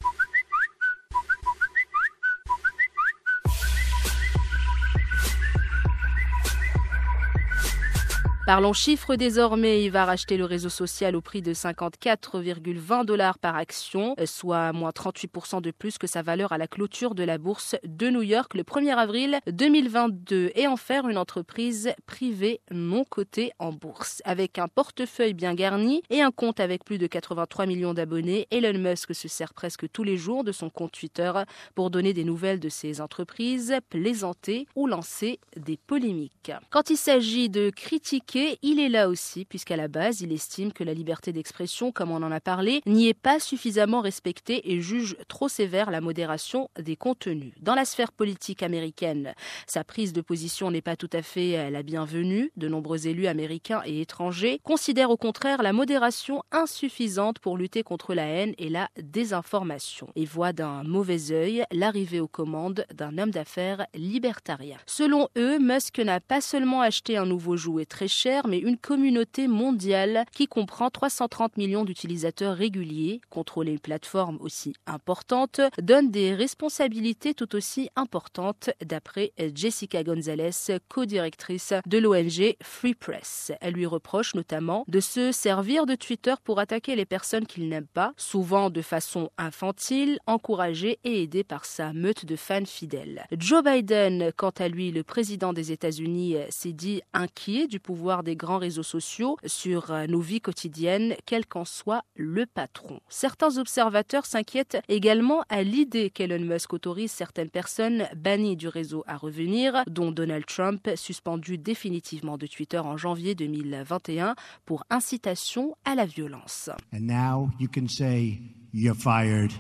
Parlons 8.48 8.74
chiffres 8.74 9.16
désormais, 9.16 9.84
il 9.84 9.92
va 9.92 10.04
racheter 10.04 10.36
le 10.36 10.46
réseau 10.46 10.70
social 10.70 11.16
au 11.16 11.22
prix 11.22 11.44
de 11.44 11.54
54,20 11.54 13.06
dollars 13.06 13.38
par 13.38 13.56
action, 13.56 14.16
soit 14.26 14.74
moins 14.74 14.90
38% 14.90 15.62
de 15.62 15.70
plus 15.70 16.00
que 16.00 16.08
sa 16.08 16.24
valeur 16.24 16.52
à 16.52 16.58
la 16.58 16.66
clôture 16.68 17.14
de 17.14 17.24
la 17.24 17.38
bourse 17.38 17.76
de 17.86 18.10
New 18.10 18.24
York 18.24 18.56
le 18.56 18.64
1er 18.64 18.96
avril 18.96 19.40
2022 19.46 20.54
et 20.56 20.68
en 20.68 20.76
faire 20.76 21.08
une 21.08 21.20
entreprise 21.20 21.94
privée 22.08 22.62
non 22.72 23.04
cotée 23.04 23.52
en 23.60 23.72
bourse. 23.72 24.24
Avec 24.26 24.58
un 24.58 24.68
portefeuille 24.68 25.36
bien 25.36 25.54
garni 25.54 26.02
et 26.10 26.22
un 26.22 26.32
compte 26.32 26.60
avec 26.60 26.84
plus 26.84 26.98
de 26.98 27.06
83 27.06 27.68
millions 27.68 27.94
d'abonnés, 27.94 28.48
Elon 28.50 28.80
Musk 28.80 29.14
se 29.14 29.28
sert 29.28 29.54
presque 29.54 29.86
tous 29.92 30.04
les 30.04 30.18
jours 30.18 30.44
de 30.44 30.52
son 30.52 30.72
compte 30.72 30.94
Twitter 30.94 31.32
pour 31.76 31.92
donner 31.92 32.14
des 32.14 32.24
nouvelles 32.24 32.60
de 32.60 32.70
ses 32.70 33.02
entreprises, 33.02 33.76
plaisanter 33.92 34.68
ou 34.76 34.88
lancer 34.88 35.40
des 35.56 35.78
polémiques. 35.78 36.52
Quand 36.72 36.90
il 36.90 36.98
s'agit 36.98 37.48
de 37.48 37.70
critiquer 37.70 38.31
il 38.36 38.80
est 38.80 38.90
là 38.90 39.10
aussi, 39.10 39.46
puisqu'à 39.46 39.76
la 39.76 39.88
base, 39.88 40.22
il 40.22 40.32
estime 40.32 40.74
que 40.74 40.84
la 40.84 40.94
liberté 40.94 41.34
d'expression, 41.34 41.92
comme 41.92 42.12
on 42.12 42.24
en 42.24 42.32
a 42.32 42.40
parlé, 42.40 42.82
n'y 42.86 43.08
est 43.08 43.14
pas 43.14 43.40
suffisamment 43.40 44.02
respectée 44.02 44.72
et 44.72 44.82
juge 44.82 45.18
trop 45.28 45.48
sévère 45.50 45.92
la 45.92 46.02
modération 46.02 46.70
des 46.80 46.96
contenus. 46.96 47.54
Dans 47.62 47.76
la 47.76 47.86
sphère 47.86 48.12
politique 48.12 48.64
américaine, 48.64 49.34
sa 49.68 49.84
prise 49.84 50.14
de 50.14 50.22
position 50.22 50.72
n'est 50.72 50.82
pas 50.82 50.96
tout 50.96 51.10
à 51.14 51.22
fait 51.22 51.58
euh, 51.58 51.70
la 51.70 51.84
bienvenue. 51.84 52.52
De 52.58 52.68
nombreux 52.68 53.08
élus 53.08 53.28
américains 53.28 53.82
et 53.86 54.02
étrangers 54.02 54.60
considèrent 54.64 55.12
au 55.12 55.18
contraire 55.18 55.62
la 55.62 55.74
modération 55.74 56.44
insuffisante 56.52 57.40
pour 57.40 57.58
lutter 57.58 57.84
contre 57.84 58.14
la 58.14 58.26
haine 58.26 58.54
et 58.58 58.70
la 58.70 58.90
désinformation 59.02 60.10
et 60.16 60.26
voient 60.26 60.54
d'un 60.54 60.84
mauvais 60.84 61.32
œil 61.32 61.64
l'arrivée 61.72 62.20
aux 62.20 62.28
commandes 62.28 62.86
d'un 62.94 63.18
homme 63.18 63.32
d'affaires 63.32 63.86
libertarien. 63.94 64.78
Selon 64.86 65.28
eux, 65.38 65.60
Musk 65.60 66.00
n'a 66.00 66.20
pas 66.20 66.42
seulement 66.42 66.82
acheté 66.82 67.18
un 67.18 67.26
nouveau 67.26 67.58
jouet 67.58 67.86
très 67.86 68.08
cher, 68.08 68.21
mais 68.48 68.60
une 68.60 68.78
communauté 68.78 69.48
mondiale 69.48 70.26
qui 70.32 70.48
comprend 70.48 70.90
330 70.90 71.58
millions 71.58 71.84
d'utilisateurs 71.84 72.56
réguliers. 72.56 73.22
Contrôler 73.30 73.72
une 73.72 73.80
plateforme 73.80 74.38
aussi 74.42 74.74
importante 74.86 75.62
donne 75.82 76.12
des 76.12 76.36
responsabilités 76.36 77.34
tout 77.34 77.56
aussi 77.56 77.90
importantes, 77.96 78.70
d'après 78.86 79.34
Jessica 79.56 80.04
Gonzalez, 80.04 80.52
co-directrice 80.90 81.74
de 81.86 81.98
l'ONG 81.98 82.56
Free 82.62 82.94
Press. 82.94 83.52
Elle 83.60 83.74
lui 83.74 83.86
reproche 83.86 84.36
notamment 84.36 84.86
de 84.88 85.00
se 85.00 85.32
servir 85.32 85.86
de 85.86 85.96
Twitter 85.96 86.36
pour 86.44 86.60
attaquer 86.60 86.96
les 86.96 87.06
personnes 87.06 87.48
qu'il 87.48 87.70
n'aime 87.70 87.88
pas, 87.88 88.14
souvent 88.18 88.70
de 88.70 88.82
façon 88.82 89.32
infantile, 89.38 90.20
encouragée 90.28 91.00
et 91.04 91.24
aidée 91.24 91.44
par 91.44 91.66
sa 91.66 91.94
meute 91.94 92.26
de 92.26 92.36
fans 92.36 92.66
fidèles. 92.66 93.26
Joe 93.32 93.64
Biden, 93.64 94.32
quant 94.36 94.54
à 94.58 94.68
lui, 94.68 94.92
le 94.92 95.04
président 95.04 95.54
des 95.54 95.72
États-Unis, 95.72 96.36
s'est 96.50 96.74
dit 96.74 97.02
inquiet 97.14 97.68
du 97.68 97.80
pouvoir 97.80 98.11
des 98.22 98.36
grands 98.36 98.58
réseaux 98.58 98.84
sociaux 98.84 99.38
sur 99.46 99.92
nos 100.08 100.20
vies 100.20 100.42
quotidiennes, 100.42 101.16
quel 101.26 101.46
qu'en 101.46 101.66
soit 101.66 102.04
le 102.16 102.46
patron. 102.46 103.00
Certains 103.10 103.58
observateurs 103.58 104.26
s'inquiètent 104.26 104.78
également 104.90 105.44
à 105.50 105.64
l'idée 105.64 106.10
qu'Elon 106.10 106.46
Musk 106.46 106.74
autorise 106.74 107.12
certaines 107.12 107.50
personnes 107.50 108.08
bannies 108.16 108.58
du 108.58 108.68
réseau 108.68 109.04
à 109.08 109.18
revenir, 109.18 109.84
dont 109.88 110.12
Donald 110.12 110.46
Trump, 110.46 110.90
suspendu 110.96 111.58
définitivement 111.58 112.38
de 112.38 112.48
Twitter 112.48 112.80
en 112.80 112.98
janvier 112.98 113.36
2021 113.36 114.36
pour 114.66 114.84
incitation 114.90 115.76
à 115.86 115.96
la 115.96 116.06
violence. 116.06 116.70
And 116.94 117.08
now 117.08 117.50
you 117.60 117.68
can 117.74 117.88
say 117.88 118.40
you're 118.74 118.96
fired. 118.96 119.52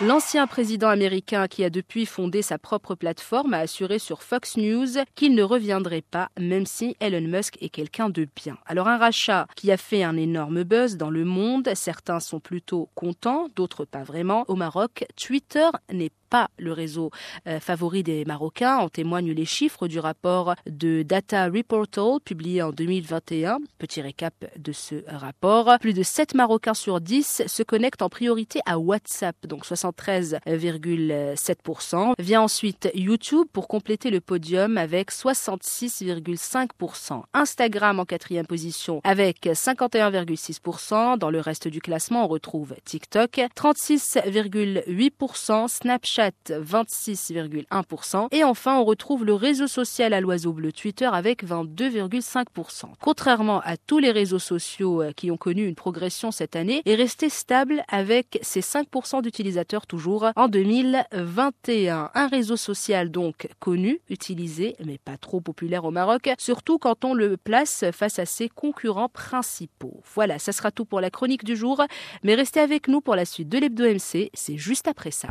L'ancien 0.00 0.48
président 0.48 0.88
américain 0.88 1.46
qui 1.46 1.62
a 1.62 1.70
depuis 1.70 2.04
fondé 2.04 2.42
sa 2.42 2.58
propre 2.58 2.96
plateforme 2.96 3.54
a 3.54 3.58
assuré 3.58 4.00
sur 4.00 4.24
Fox 4.24 4.56
News 4.56 4.88
qu'il 5.14 5.36
ne 5.36 5.42
reviendrait 5.44 6.02
pas 6.02 6.30
même 6.36 6.66
si 6.66 6.96
Elon 6.98 7.20
Musk 7.20 7.56
est 7.60 7.68
quelqu'un 7.68 8.08
de 8.08 8.26
bien. 8.34 8.58
Alors 8.66 8.88
un 8.88 8.98
rachat 8.98 9.46
qui 9.54 9.70
a 9.70 9.76
fait 9.76 10.02
un 10.02 10.16
énorme 10.16 10.64
buzz 10.64 10.96
dans 10.96 11.10
le 11.10 11.24
monde, 11.24 11.70
certains 11.76 12.18
sont 12.18 12.40
plutôt 12.40 12.88
contents, 12.96 13.46
d'autres 13.54 13.84
pas 13.84 14.02
vraiment. 14.02 14.44
Au 14.48 14.56
Maroc, 14.56 15.04
Twitter 15.14 15.68
n'est 15.92 16.10
pas 16.24 16.48
le 16.58 16.72
réseau 16.72 17.10
euh, 17.46 17.60
favori 17.60 18.02
des 18.02 18.24
Marocains. 18.24 18.78
En 18.78 18.88
témoignent 18.88 19.32
les 19.32 19.44
chiffres 19.44 19.86
du 19.88 19.98
rapport 19.98 20.54
de 20.66 21.02
Data 21.02 21.46
Reportal 21.46 22.20
publié 22.24 22.62
en 22.62 22.70
2021. 22.70 23.58
Petit 23.78 24.00
récap 24.00 24.32
de 24.58 24.72
ce 24.72 25.04
rapport. 25.08 25.76
Plus 25.80 25.92
de 25.92 26.02
7 26.02 26.34
Marocains 26.34 26.74
sur 26.74 27.00
10 27.00 27.44
se 27.46 27.62
connectent 27.62 28.02
en 28.02 28.08
priorité 28.08 28.58
à 28.66 28.78
WhatsApp, 28.78 29.36
donc 29.46 29.64
73,7%. 29.64 32.14
Vient 32.18 32.42
ensuite 32.42 32.90
YouTube 32.94 33.46
pour 33.52 33.68
compléter 33.68 34.10
le 34.10 34.20
podium 34.20 34.76
avec 34.78 35.12
66,5%. 35.12 37.22
Instagram 37.32 38.00
en 38.00 38.04
quatrième 38.04 38.46
position 38.46 39.00
avec 39.04 39.46
51,6%. 39.46 41.16
Dans 41.18 41.30
le 41.30 41.38
reste 41.40 41.68
du 41.68 41.80
classement, 41.80 42.24
on 42.24 42.28
retrouve 42.28 42.74
TikTok 42.84 43.40
36,8%, 43.56 45.68
Snapchat 45.68 46.13
26,1%. 46.22 48.28
Et 48.30 48.44
enfin, 48.44 48.78
on 48.78 48.84
retrouve 48.84 49.24
le 49.24 49.34
réseau 49.34 49.66
social 49.66 50.12
à 50.12 50.20
l'oiseau 50.20 50.52
bleu 50.52 50.72
Twitter 50.72 51.08
avec 51.12 51.44
22,5%. 51.44 52.86
Contrairement 53.00 53.60
à 53.60 53.76
tous 53.76 53.98
les 53.98 54.10
réseaux 54.10 54.38
sociaux 54.38 55.02
euh, 55.02 55.12
qui 55.12 55.30
ont 55.30 55.36
connu 55.36 55.66
une 55.66 55.74
progression 55.74 56.30
cette 56.30 56.56
année, 56.56 56.82
est 56.84 56.94
resté 56.94 57.28
stable 57.28 57.82
avec 57.88 58.38
ses 58.42 58.60
5% 58.60 59.22
d'utilisateurs 59.22 59.86
toujours 59.86 60.26
en 60.36 60.48
2021. 60.48 62.10
Un 62.14 62.28
réseau 62.28 62.56
social 62.56 63.10
donc 63.10 63.48
connu, 63.60 64.00
utilisé, 64.08 64.76
mais 64.84 64.98
pas 64.98 65.16
trop 65.16 65.40
populaire 65.40 65.84
au 65.84 65.90
Maroc, 65.90 66.30
surtout 66.38 66.78
quand 66.78 67.04
on 67.04 67.14
le 67.14 67.36
place 67.36 67.84
face 67.92 68.18
à 68.18 68.26
ses 68.26 68.48
concurrents 68.48 69.08
principaux. 69.08 70.00
Voilà, 70.14 70.38
ça 70.38 70.52
sera 70.52 70.70
tout 70.70 70.84
pour 70.84 71.00
la 71.00 71.10
chronique 71.10 71.44
du 71.44 71.56
jour, 71.56 71.82
mais 72.22 72.34
restez 72.34 72.60
avec 72.60 72.88
nous 72.88 73.00
pour 73.00 73.16
la 73.16 73.24
suite 73.24 73.48
de 73.48 73.58
l'Hebdo 73.58 73.84
MC, 73.84 74.30
c'est 74.34 74.56
juste 74.56 74.88
après 74.88 75.10
ça. 75.10 75.28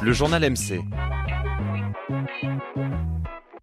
Le 0.00 0.12
journal 0.12 0.48
MC. 0.48 0.80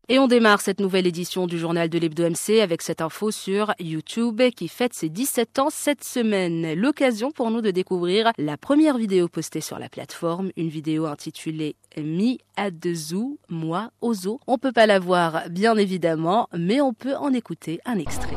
Et 0.07 0.19
on 0.19 0.27
démarre 0.27 0.61
cette 0.61 0.79
nouvelle 0.79 1.07
édition 1.07 1.47
du 1.47 1.57
journal 1.57 1.89
de 1.89 1.97
l'Hebdo 1.97 2.29
MC 2.29 2.61
avec 2.61 2.81
cette 2.81 3.01
info 3.01 3.31
sur 3.31 3.73
YouTube 3.79 4.41
qui 4.55 4.67
fête 4.67 4.93
ses 4.93 5.09
17 5.09 5.59
ans 5.59 5.69
cette 5.71 6.03
semaine. 6.03 6.73
L'occasion 6.73 7.31
pour 7.31 7.49
nous 7.49 7.61
de 7.61 7.71
découvrir 7.71 8.31
la 8.37 8.57
première 8.57 8.97
vidéo 8.97 9.27
postée 9.29 9.61
sur 9.61 9.79
la 9.79 9.89
plateforme, 9.89 10.51
une 10.57 10.69
vidéo 10.69 11.05
intitulée 11.05 11.75
Mi 11.97 12.39
at 12.55 12.71
the 12.71 12.93
zoo, 12.93 13.39
moi 13.49 13.89
au 14.01 14.13
zoo. 14.13 14.39
On 14.45 14.57
peut 14.57 14.73
pas 14.73 14.85
la 14.85 14.99
voir 14.99 15.43
bien 15.49 15.75
évidemment, 15.77 16.49
mais 16.55 16.81
on 16.81 16.93
peut 16.93 17.15
en 17.15 17.33
écouter 17.33 17.79
un 17.85 17.97
extrait. 17.97 18.35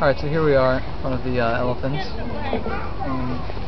Alright, 0.00 0.20
so 0.20 0.28
here 0.28 0.44
we 0.44 0.54
are 0.54 0.80
front 1.00 1.14
of 1.14 1.24
the 1.24 1.38
uh, 1.38 1.60
elephants. 1.60 2.06
Um, 3.04 3.59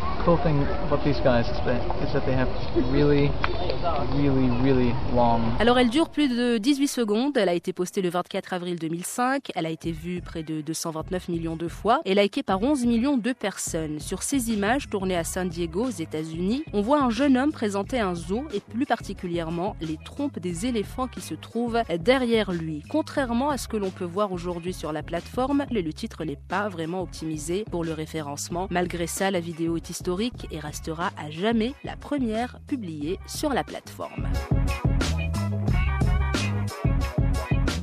Alors 5.58 5.80
elle 5.80 5.90
dure 5.90 6.10
plus 6.10 6.28
de 6.28 6.58
18 6.58 6.86
secondes, 6.86 7.36
elle 7.36 7.48
a 7.48 7.54
été 7.54 7.72
postée 7.72 8.02
le 8.02 8.08
24 8.08 8.52
avril 8.52 8.78
2005, 8.78 9.50
elle 9.56 9.66
a 9.66 9.70
été 9.70 9.90
vue 9.90 10.20
près 10.22 10.44
de 10.44 10.60
229 10.60 11.28
millions 11.28 11.56
de 11.56 11.66
fois 11.66 12.02
et 12.04 12.14
likée 12.14 12.44
par 12.44 12.62
11 12.62 12.86
millions 12.86 13.16
de 13.16 13.32
personnes. 13.32 13.98
Sur 13.98 14.22
ces 14.22 14.52
images 14.52 14.88
tournées 14.88 15.16
à 15.16 15.24
San 15.24 15.48
Diego 15.48 15.86
aux 15.86 15.90
États-Unis, 15.90 16.62
on 16.72 16.82
voit 16.82 17.02
un 17.02 17.10
jeune 17.10 17.36
homme 17.36 17.50
présenter 17.50 17.98
un 17.98 18.14
zoo 18.14 18.44
et 18.54 18.60
plus 18.60 18.86
particulièrement 18.86 19.74
les 19.80 19.98
trompes 20.04 20.38
des 20.38 20.66
éléphants 20.66 21.08
qui 21.08 21.20
se 21.20 21.34
trouvent 21.34 21.82
derrière 21.98 22.52
lui. 22.52 22.84
Contrairement 22.88 23.50
à 23.50 23.58
ce 23.58 23.66
que 23.66 23.76
l'on 23.76 23.90
peut 23.90 24.04
voir 24.04 24.30
aujourd'hui 24.30 24.72
sur 24.72 24.92
la 24.92 25.02
plateforme, 25.02 25.64
le 25.72 25.92
titre 25.92 26.24
n'est 26.24 26.38
pas 26.48 26.68
vraiment 26.68 27.02
optimisé 27.02 27.64
pour 27.72 27.82
le 27.82 27.92
référencement. 27.92 28.68
Malgré 28.70 29.08
ça, 29.08 29.32
la 29.32 29.40
vidéo 29.40 29.76
est 29.76 29.90
historique 29.90 30.11
et 30.20 30.58
restera 30.58 31.10
à 31.16 31.30
jamais 31.30 31.74
la 31.84 31.96
première 31.96 32.60
publiée 32.66 33.18
sur 33.26 33.50
la 33.50 33.64
plateforme. 33.64 34.28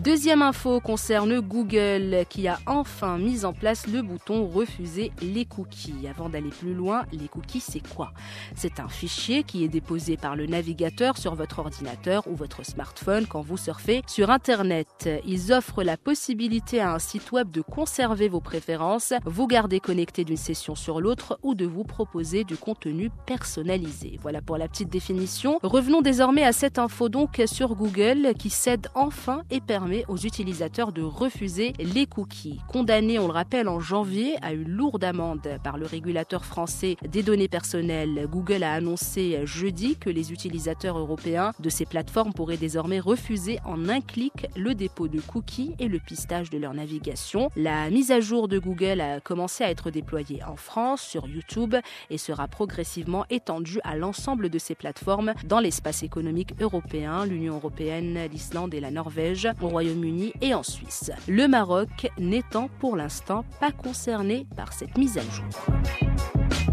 Deuxième 0.10 0.42
info 0.42 0.80
concerne 0.80 1.40
Google 1.40 2.26
qui 2.30 2.48
a 2.48 2.58
enfin 2.66 3.20
mis 3.20 3.46
en 3.46 3.54
place 3.54 3.86
le 3.86 4.02
bouton 4.02 4.48
refuser 4.48 5.12
les 5.22 5.46
cookies. 5.46 6.08
Avant 6.10 6.30
d'aller 6.30 6.50
plus 6.50 6.74
loin, 6.74 7.04
les 7.12 7.28
cookies 7.28 7.60
c'est 7.60 7.88
quoi? 7.88 8.12
C'est 8.56 8.80
un 8.80 8.88
fichier 8.88 9.44
qui 9.44 9.64
est 9.64 9.68
déposé 9.68 10.18
par 10.18 10.36
le 10.36 10.48
navigateur 10.48 11.16
sur 11.16 11.36
votre 11.36 11.60
ordinateur 11.60 12.26
ou 12.26 12.36
votre 12.36 12.66
smartphone 12.66 13.28
quand 13.28 13.42
vous 13.42 13.56
surfez 13.56 14.02
sur 14.08 14.32
Internet. 14.32 15.08
Ils 15.28 15.54
offrent 15.54 15.84
la 15.84 15.96
possibilité 15.96 16.82
à 16.82 16.92
un 16.96 17.00
site 17.00 17.32
web 17.32 17.52
de 17.52 17.62
conserver 17.62 18.30
vos 18.30 18.42
préférences, 18.42 19.14
vous 19.26 19.46
garder 19.46 19.80
connecté 19.80 20.24
d'une 20.24 20.38
session 20.38 20.74
sur 20.74 21.02
l'autre 21.02 21.38
ou 21.44 21.54
de 21.54 21.68
vous 21.68 21.84
proposer 21.84 22.46
du 22.46 22.58
contenu 22.58 23.12
personnalisé. 23.28 24.18
Voilà 24.24 24.42
pour 24.42 24.58
la 24.58 24.68
petite 24.68 24.90
définition. 24.90 25.60
Revenons 25.62 26.02
désormais 26.02 26.46
à 26.46 26.52
cette 26.52 26.80
info 26.80 27.10
donc 27.10 27.40
sur 27.46 27.76
Google 27.76 28.34
qui 28.40 28.50
cède 28.50 28.88
enfin 28.96 29.44
et 29.52 29.62
permet 29.62 29.99
aux 30.08 30.18
utilisateurs 30.18 30.92
de 30.92 31.02
refuser 31.02 31.74
les 31.80 32.06
cookies. 32.06 32.60
Condamné, 32.68 33.20
on 33.20 33.28
le 33.28 33.34
rappelle, 33.34 33.68
en 33.68 33.80
janvier 33.80 34.36
à 34.42 34.54
une 34.54 34.70
lourde 34.70 35.04
amende 35.04 35.60
par 35.64 35.78
le 35.78 35.86
régulateur 35.86 36.46
français 36.46 36.98
des 37.08 37.24
données 37.24 37.48
personnelles, 37.48 38.28
Google 38.30 38.64
a 38.64 38.74
annoncé 38.74 39.40
jeudi 39.46 39.96
que 39.96 40.10
les 40.10 40.32
utilisateurs 40.32 40.98
européens 40.98 41.52
de 41.60 41.70
ces 41.70 41.86
plateformes 41.86 42.34
pourraient 42.34 42.58
désormais 42.58 43.00
refuser 43.00 43.60
en 43.66 43.90
un 43.90 44.02
clic 44.02 44.48
le 44.56 44.76
dépôt 44.76 45.08
de 45.08 45.20
cookies 45.20 45.76
et 45.80 45.88
le 45.88 46.00
pistage 46.00 46.50
de 46.50 46.58
leur 46.58 46.74
navigation. 46.74 47.50
La 47.56 47.90
mise 47.90 48.12
à 48.12 48.20
jour 48.20 48.48
de 48.48 48.60
Google 48.60 49.02
a 49.02 49.20
commencé 49.20 49.64
à 49.64 49.70
être 49.70 49.92
déployée 49.92 50.44
en 50.44 50.56
France, 50.56 51.02
sur 51.02 51.28
YouTube, 51.28 51.76
et 52.10 52.18
sera 52.18 52.48
progressivement 52.48 53.26
étendue 53.30 53.80
à 53.84 53.96
l'ensemble 53.96 54.50
de 54.50 54.60
ces 54.60 54.76
plateformes 54.76 55.34
dans 55.46 55.60
l'espace 55.60 56.04
économique 56.04 56.54
européen, 56.62 57.26
l'Union 57.26 57.56
européenne, 57.56 58.20
l'Islande 58.32 58.74
et 58.74 58.80
la 58.80 58.92
Norvège. 58.92 59.50
Royaume-Uni 59.80 60.34
et 60.42 60.54
en 60.54 60.62
Suisse. 60.62 61.10
Le 61.30 61.48
Maroc 61.48 62.12
n'étant 62.18 62.70
pour 62.80 62.98
l'instant 62.98 63.46
pas 63.62 63.72
concerné 63.72 64.46
par 64.58 64.74
cette 64.74 64.98
mise 64.98 65.18
à 65.18 65.22
jour. 65.22 66.69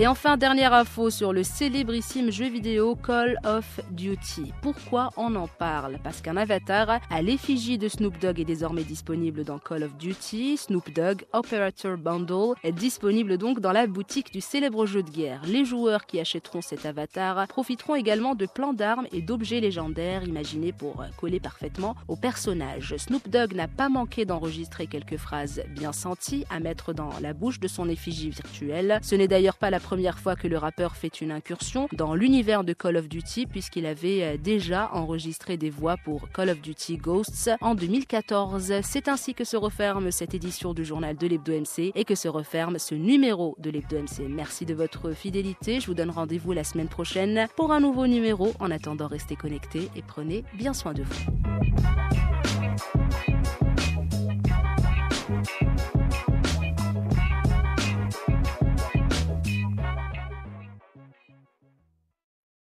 Et 0.00 0.06
enfin, 0.06 0.36
dernière 0.36 0.74
info 0.74 1.10
sur 1.10 1.32
le 1.32 1.42
célébrissime 1.42 2.30
jeu 2.30 2.48
vidéo 2.48 2.94
Call 2.94 3.36
of 3.42 3.80
Duty. 3.90 4.52
Pourquoi 4.62 5.10
on 5.16 5.34
en 5.34 5.48
parle? 5.48 5.98
Parce 6.04 6.20
qu'un 6.20 6.36
avatar 6.36 7.00
à 7.10 7.20
l'effigie 7.20 7.78
de 7.78 7.88
Snoop 7.88 8.16
Dogg 8.20 8.38
est 8.38 8.44
désormais 8.44 8.84
disponible 8.84 9.42
dans 9.42 9.58
Call 9.58 9.82
of 9.82 9.96
Duty. 9.96 10.56
Snoop 10.56 10.94
Dogg 10.94 11.24
Operator 11.32 11.96
Bundle 11.96 12.54
est 12.62 12.70
disponible 12.70 13.38
donc 13.38 13.58
dans 13.58 13.72
la 13.72 13.88
boutique 13.88 14.32
du 14.32 14.40
célèbre 14.40 14.86
jeu 14.86 15.02
de 15.02 15.10
guerre. 15.10 15.40
Les 15.46 15.64
joueurs 15.64 16.06
qui 16.06 16.20
achèteront 16.20 16.62
cet 16.62 16.86
avatar 16.86 17.48
profiteront 17.48 17.96
également 17.96 18.36
de 18.36 18.46
plans 18.46 18.74
d'armes 18.74 19.08
et 19.10 19.20
d'objets 19.20 19.58
légendaires 19.58 20.22
imaginés 20.22 20.72
pour 20.72 21.04
coller 21.16 21.40
parfaitement 21.40 21.96
au 22.06 22.14
personnage. 22.14 22.94
Snoop 22.98 23.28
Dogg 23.28 23.52
n'a 23.52 23.66
pas 23.66 23.88
manqué 23.88 24.24
d'enregistrer 24.24 24.86
quelques 24.86 25.16
phrases 25.16 25.60
bien 25.70 25.92
senties 25.92 26.44
à 26.50 26.60
mettre 26.60 26.92
dans 26.92 27.10
la 27.20 27.32
bouche 27.32 27.58
de 27.58 27.66
son 27.66 27.88
effigie 27.88 28.30
virtuelle. 28.30 29.00
Ce 29.02 29.16
n'est 29.16 29.26
d'ailleurs 29.26 29.56
pas 29.56 29.70
la 29.70 29.80
première 29.88 30.18
fois 30.18 30.36
que 30.36 30.46
le 30.46 30.58
rappeur 30.58 30.96
fait 30.96 31.22
une 31.22 31.30
incursion 31.30 31.88
dans 31.94 32.14
l'univers 32.14 32.62
de 32.62 32.74
Call 32.74 32.98
of 32.98 33.08
Duty 33.08 33.46
puisqu'il 33.46 33.86
avait 33.86 34.22
euh, 34.22 34.36
déjà 34.36 34.90
enregistré 34.92 35.56
des 35.56 35.70
voix 35.70 35.96
pour 36.04 36.30
Call 36.30 36.50
of 36.50 36.60
Duty 36.60 36.98
Ghosts 36.98 37.50
en 37.62 37.74
2014. 37.74 38.82
C'est 38.82 39.08
ainsi 39.08 39.32
que 39.32 39.44
se 39.44 39.56
referme 39.56 40.10
cette 40.10 40.34
édition 40.34 40.74
du 40.74 40.84
journal 40.84 41.16
de 41.16 41.26
l'Hebdo 41.26 41.58
MC 41.58 41.92
et 41.94 42.04
que 42.04 42.14
se 42.14 42.28
referme 42.28 42.78
ce 42.78 42.94
numéro 42.94 43.56
de 43.58 43.70
l'Hebdo 43.70 43.96
MC. 43.98 44.28
Merci 44.28 44.66
de 44.66 44.74
votre 44.74 45.12
fidélité. 45.12 45.80
Je 45.80 45.86
vous 45.86 45.94
donne 45.94 46.10
rendez-vous 46.10 46.52
la 46.52 46.64
semaine 46.64 46.88
prochaine 46.88 47.48
pour 47.56 47.72
un 47.72 47.80
nouveau 47.80 48.06
numéro. 48.06 48.52
En 48.60 48.70
attendant, 48.70 49.06
restez 49.06 49.36
connectés 49.36 49.88
et 49.96 50.02
prenez 50.06 50.44
bien 50.52 50.74
soin 50.74 50.92
de 50.92 51.02
vous. 51.02 51.24